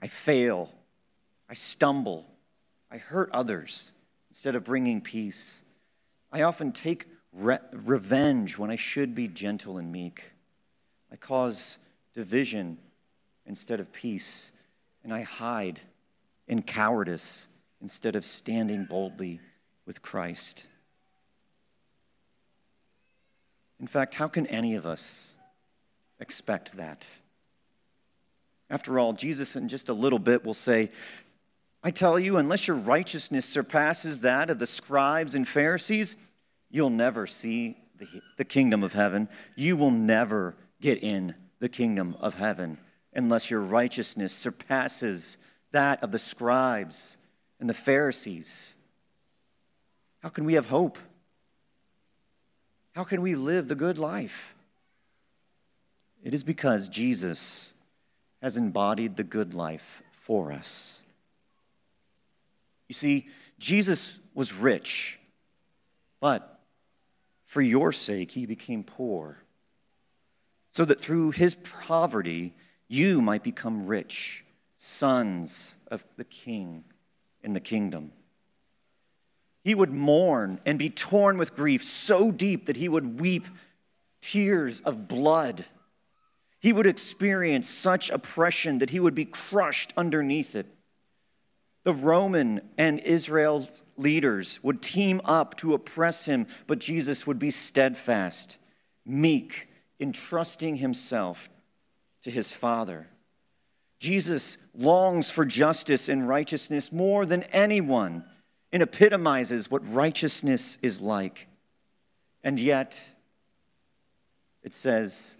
I 0.00 0.06
fail. 0.06 0.72
I 1.50 1.54
stumble. 1.54 2.26
I 2.92 2.98
hurt 2.98 3.28
others 3.32 3.92
instead 4.30 4.54
of 4.54 4.62
bringing 4.62 5.00
peace. 5.00 5.62
I 6.30 6.42
often 6.42 6.70
take 6.70 7.06
re- 7.38 7.58
revenge 7.72 8.58
when 8.58 8.70
I 8.70 8.76
should 8.76 9.14
be 9.14 9.28
gentle 9.28 9.78
and 9.78 9.90
meek. 9.92 10.32
I 11.10 11.16
cause 11.16 11.78
division 12.14 12.78
instead 13.46 13.80
of 13.80 13.92
peace, 13.92 14.52
and 15.02 15.14
I 15.14 15.22
hide 15.22 15.80
in 16.46 16.62
cowardice 16.62 17.48
instead 17.80 18.16
of 18.16 18.24
standing 18.24 18.84
boldly 18.84 19.40
with 19.86 20.02
Christ. 20.02 20.68
In 23.80 23.86
fact, 23.86 24.14
how 24.14 24.28
can 24.28 24.46
any 24.48 24.74
of 24.74 24.86
us 24.86 25.36
expect 26.18 26.76
that? 26.76 27.06
After 28.68 28.98
all, 28.98 29.12
Jesus, 29.12 29.56
in 29.56 29.68
just 29.68 29.88
a 29.88 29.94
little 29.94 30.18
bit, 30.18 30.44
will 30.44 30.52
say, 30.52 30.90
I 31.82 31.90
tell 31.90 32.18
you, 32.18 32.36
unless 32.36 32.66
your 32.66 32.76
righteousness 32.76 33.46
surpasses 33.46 34.20
that 34.20 34.50
of 34.50 34.58
the 34.58 34.66
scribes 34.66 35.34
and 35.34 35.46
Pharisees, 35.46 36.16
you'll 36.70 36.90
never 36.90 37.26
see 37.26 37.76
the, 37.98 38.06
the 38.36 38.44
kingdom 38.44 38.82
of 38.82 38.92
heaven. 38.92 39.28
You 39.56 39.76
will 39.76 39.90
never 39.90 40.54
get 40.80 41.02
in 41.02 41.34
the 41.58 41.68
kingdom 41.68 42.16
of 42.20 42.34
heaven 42.34 42.78
unless 43.12 43.50
your 43.50 43.60
righteousness 43.60 44.32
surpasses 44.32 45.38
that 45.72 46.02
of 46.02 46.12
the 46.12 46.18
scribes 46.18 47.16
and 47.60 47.68
the 47.68 47.74
Pharisees. 47.74 48.76
How 50.22 50.28
can 50.28 50.44
we 50.44 50.54
have 50.54 50.68
hope? 50.68 50.98
How 52.94 53.04
can 53.04 53.22
we 53.22 53.34
live 53.34 53.68
the 53.68 53.74
good 53.74 53.98
life? 53.98 54.54
It 56.22 56.34
is 56.34 56.42
because 56.42 56.88
Jesus 56.88 57.72
has 58.42 58.56
embodied 58.56 59.16
the 59.16 59.24
good 59.24 59.54
life 59.54 60.02
for 60.10 60.52
us. 60.52 61.02
You 62.88 62.94
see, 62.94 63.28
Jesus 63.58 64.18
was 64.34 64.54
rich, 64.54 65.18
but 66.20 66.57
for 67.48 67.62
your 67.62 67.92
sake, 67.92 68.32
he 68.32 68.44
became 68.44 68.84
poor 68.84 69.38
so 70.70 70.84
that 70.84 71.00
through 71.00 71.30
his 71.30 71.54
poverty 71.54 72.54
you 72.88 73.22
might 73.22 73.42
become 73.42 73.86
rich, 73.86 74.44
sons 74.76 75.78
of 75.90 76.04
the 76.16 76.24
king 76.24 76.84
in 77.42 77.54
the 77.54 77.60
kingdom. 77.60 78.12
He 79.64 79.74
would 79.74 79.90
mourn 79.90 80.60
and 80.66 80.78
be 80.78 80.90
torn 80.90 81.38
with 81.38 81.56
grief 81.56 81.82
so 81.82 82.30
deep 82.30 82.66
that 82.66 82.76
he 82.76 82.88
would 82.88 83.18
weep 83.18 83.46
tears 84.20 84.80
of 84.80 85.08
blood. 85.08 85.64
He 86.60 86.74
would 86.74 86.86
experience 86.86 87.68
such 87.68 88.10
oppression 88.10 88.78
that 88.78 88.90
he 88.90 89.00
would 89.00 89.14
be 89.14 89.24
crushed 89.24 89.94
underneath 89.96 90.54
it. 90.54 90.66
The 91.88 91.94
Roman 91.94 92.60
and 92.76 93.00
Israel 93.00 93.66
leaders 93.96 94.62
would 94.62 94.82
team 94.82 95.22
up 95.24 95.56
to 95.56 95.72
oppress 95.72 96.26
him, 96.26 96.46
but 96.66 96.80
Jesus 96.80 97.26
would 97.26 97.38
be 97.38 97.50
steadfast, 97.50 98.58
meek, 99.06 99.70
entrusting 99.98 100.76
himself 100.76 101.48
to 102.24 102.30
his 102.30 102.50
Father. 102.50 103.08
Jesus 103.98 104.58
longs 104.74 105.30
for 105.30 105.46
justice 105.46 106.10
and 106.10 106.28
righteousness 106.28 106.92
more 106.92 107.24
than 107.24 107.44
anyone 107.44 108.22
and 108.70 108.82
epitomizes 108.82 109.70
what 109.70 109.90
righteousness 109.90 110.76
is 110.82 111.00
like. 111.00 111.48
And 112.44 112.60
yet, 112.60 113.02
it 114.62 114.74
says, 114.74 115.36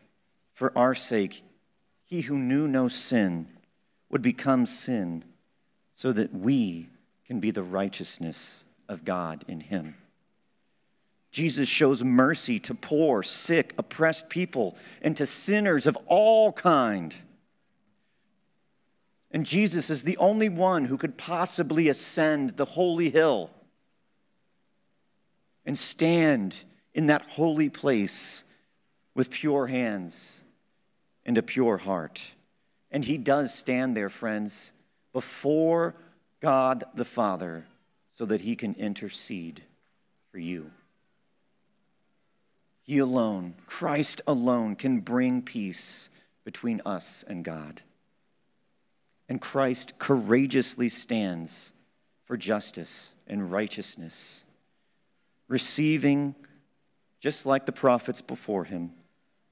for 0.55 0.73
our 0.75 0.95
sake, 0.95 1.43
he 2.05 2.23
who 2.23 2.39
knew 2.39 2.67
no 2.67 2.89
sin 2.89 3.49
would 4.09 4.23
become 4.23 4.65
sin 4.65 5.25
so 5.99 6.13
that 6.13 6.33
we 6.33 6.89
can 7.27 7.41
be 7.41 7.51
the 7.51 7.61
righteousness 7.61 8.65
of 8.89 9.05
God 9.05 9.45
in 9.49 9.59
him. 9.59 9.97
Jesus 11.33 11.69
shows 11.69 12.05
mercy 12.05 12.61
to 12.61 12.73
poor, 12.73 13.25
sick, 13.25 13.75
oppressed 13.77 14.29
people 14.29 14.77
and 15.03 15.17
to 15.17 15.27
sinners 15.27 15.89
of 15.89 15.99
all 16.07 16.53
kind. 16.53 17.17
And 19.33 19.45
Jesus 19.45 19.91
is 19.91 20.05
the 20.05 20.17
only 20.19 20.49
one 20.49 20.85
who 20.85 20.97
could 20.97 21.19
possibly 21.19 21.89
ascend 21.89 22.51
the 22.51 22.65
holy 22.65 23.11
hill 23.11 23.51
and 25.67 25.77
stand 25.77 26.65
in 26.95 27.07
that 27.07 27.23
holy 27.23 27.71
place 27.71 28.45
with 29.17 29.31
pure 29.31 29.67
hands 29.67 30.45
and 31.27 31.37
a 31.37 31.43
pure 31.43 31.79
heart. 31.79 32.35
And 32.89 33.05
he 33.05 33.19
does 33.19 33.53
stand 33.53 33.97
there, 33.97 34.09
friends, 34.09 34.73
before 35.19 35.97
God 36.39 36.85
the 36.95 37.05
Father 37.05 37.65
so 38.15 38.25
that 38.25 38.43
he 38.43 38.55
can 38.55 38.73
intercede 38.75 39.65
for 40.31 40.39
you. 40.39 40.71
He 42.85 42.99
alone, 42.99 43.55
Christ 43.67 44.21
alone, 44.29 44.77
can 44.77 45.01
bring 45.01 45.43
peace 45.43 46.09
between 46.45 46.81
us 46.87 47.25
and 47.27 47.45
God. 47.45 47.83
And 49.29 49.41
Christ 49.41 49.99
courageously 49.99 50.89
stands 50.89 51.73
for 52.23 52.37
justice 52.37 53.17
and 53.27 53.51
righteousness, 53.51 54.45
receiving, 55.49 56.37
just 57.19 57.45
like 57.45 57.67
the 57.67 57.73
prophets 57.73 58.23
before 58.23 58.63
him, 58.63 58.93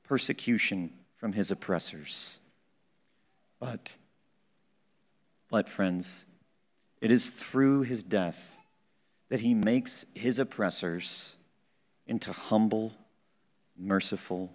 persecution 0.04 0.92
from 1.16 1.32
his 1.32 1.50
oppressors. 1.50 2.38
But, 3.58 3.96
but, 5.50 5.68
friends, 5.68 6.26
it 7.00 7.10
is 7.10 7.30
through 7.30 7.82
his 7.82 8.02
death 8.02 8.58
that 9.28 9.40
he 9.40 9.54
makes 9.54 10.06
his 10.14 10.38
oppressors 10.38 11.36
into 12.06 12.32
humble 12.32 12.92
merciful 13.76 14.52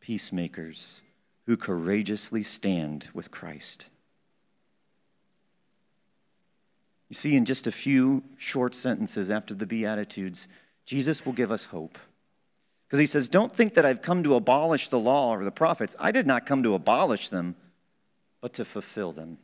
peacemakers 0.00 1.00
who 1.46 1.56
courageously 1.56 2.42
stand 2.42 3.08
with 3.14 3.30
Christ. 3.30 3.88
You 7.08 7.14
see, 7.14 7.36
in 7.36 7.44
just 7.44 7.66
a 7.66 7.72
few 7.72 8.24
short 8.36 8.74
sentences 8.74 9.30
after 9.30 9.54
the 9.54 9.66
Beatitudes, 9.66 10.48
Jesus 10.84 11.24
will 11.24 11.32
give 11.32 11.52
us 11.52 11.66
hope. 11.66 11.98
Because 12.86 12.98
he 12.98 13.06
says, 13.06 13.28
Don't 13.28 13.52
think 13.52 13.74
that 13.74 13.86
I've 13.86 14.02
come 14.02 14.22
to 14.24 14.34
abolish 14.34 14.88
the 14.88 14.98
law 14.98 15.30
or 15.30 15.44
the 15.44 15.50
prophets. 15.50 15.94
I 15.98 16.12
did 16.12 16.26
not 16.26 16.46
come 16.46 16.62
to 16.62 16.74
abolish 16.74 17.28
them, 17.28 17.56
but 18.40 18.52
to 18.54 18.64
fulfill 18.64 19.12
them. 19.12 19.38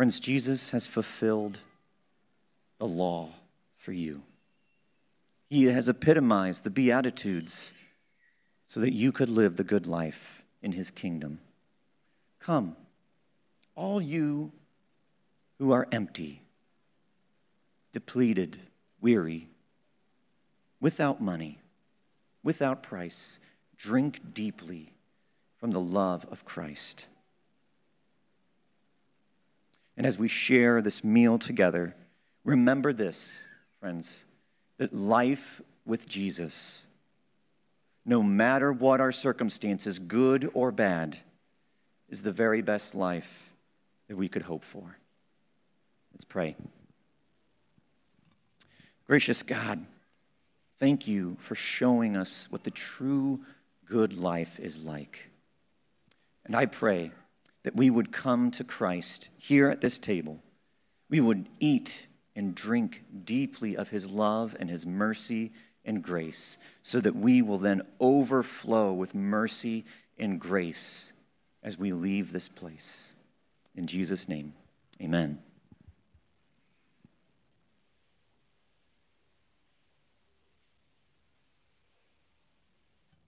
Friends, 0.00 0.18
Jesus 0.18 0.70
has 0.70 0.86
fulfilled 0.86 1.58
the 2.78 2.86
law 2.86 3.34
for 3.76 3.92
you. 3.92 4.22
He 5.50 5.64
has 5.64 5.90
epitomized 5.90 6.64
the 6.64 6.70
Beatitudes 6.70 7.74
so 8.66 8.80
that 8.80 8.94
you 8.94 9.12
could 9.12 9.28
live 9.28 9.56
the 9.56 9.62
good 9.62 9.86
life 9.86 10.42
in 10.62 10.72
his 10.72 10.90
kingdom. 10.90 11.40
Come, 12.38 12.76
all 13.74 14.00
you 14.00 14.52
who 15.58 15.70
are 15.70 15.86
empty, 15.92 16.44
depleted, 17.92 18.56
weary, 19.02 19.48
without 20.80 21.20
money, 21.20 21.58
without 22.42 22.82
price, 22.82 23.38
drink 23.76 24.32
deeply 24.32 24.94
from 25.58 25.72
the 25.72 25.78
love 25.78 26.24
of 26.30 26.46
Christ. 26.46 27.06
And 30.00 30.06
as 30.06 30.18
we 30.18 30.28
share 30.28 30.80
this 30.80 31.04
meal 31.04 31.38
together, 31.38 31.94
remember 32.42 32.90
this, 32.90 33.46
friends, 33.80 34.24
that 34.78 34.94
life 34.94 35.60
with 35.84 36.08
Jesus 36.08 36.86
no 38.06 38.22
matter 38.22 38.72
what 38.72 39.02
our 39.02 39.12
circumstances, 39.12 39.98
good 39.98 40.50
or 40.54 40.72
bad, 40.72 41.18
is 42.08 42.22
the 42.22 42.32
very 42.32 42.62
best 42.62 42.94
life 42.94 43.52
that 44.08 44.16
we 44.16 44.26
could 44.26 44.40
hope 44.40 44.64
for. 44.64 44.96
Let's 46.14 46.24
pray. 46.24 46.56
Gracious 49.06 49.42
God, 49.42 49.84
thank 50.78 51.06
you 51.06 51.36
for 51.38 51.54
showing 51.54 52.16
us 52.16 52.46
what 52.48 52.64
the 52.64 52.70
true 52.70 53.40
good 53.84 54.16
life 54.16 54.58
is 54.60 54.82
like. 54.82 55.28
And 56.46 56.56
I 56.56 56.64
pray 56.64 57.12
that 57.62 57.76
we 57.76 57.90
would 57.90 58.12
come 58.12 58.50
to 58.52 58.64
Christ 58.64 59.30
here 59.36 59.68
at 59.68 59.80
this 59.80 59.98
table. 59.98 60.42
We 61.08 61.20
would 61.20 61.48
eat 61.58 62.06
and 62.36 62.54
drink 62.54 63.04
deeply 63.24 63.76
of 63.76 63.90
his 63.90 64.08
love 64.08 64.56
and 64.58 64.70
his 64.70 64.86
mercy 64.86 65.52
and 65.84 66.02
grace, 66.02 66.58
so 66.82 67.00
that 67.00 67.16
we 67.16 67.42
will 67.42 67.58
then 67.58 67.82
overflow 67.98 68.92
with 68.92 69.14
mercy 69.14 69.84
and 70.18 70.40
grace 70.40 71.12
as 71.62 71.78
we 71.78 71.92
leave 71.92 72.32
this 72.32 72.48
place. 72.48 73.16
In 73.74 73.86
Jesus' 73.86 74.28
name, 74.28 74.52
amen. 75.00 75.38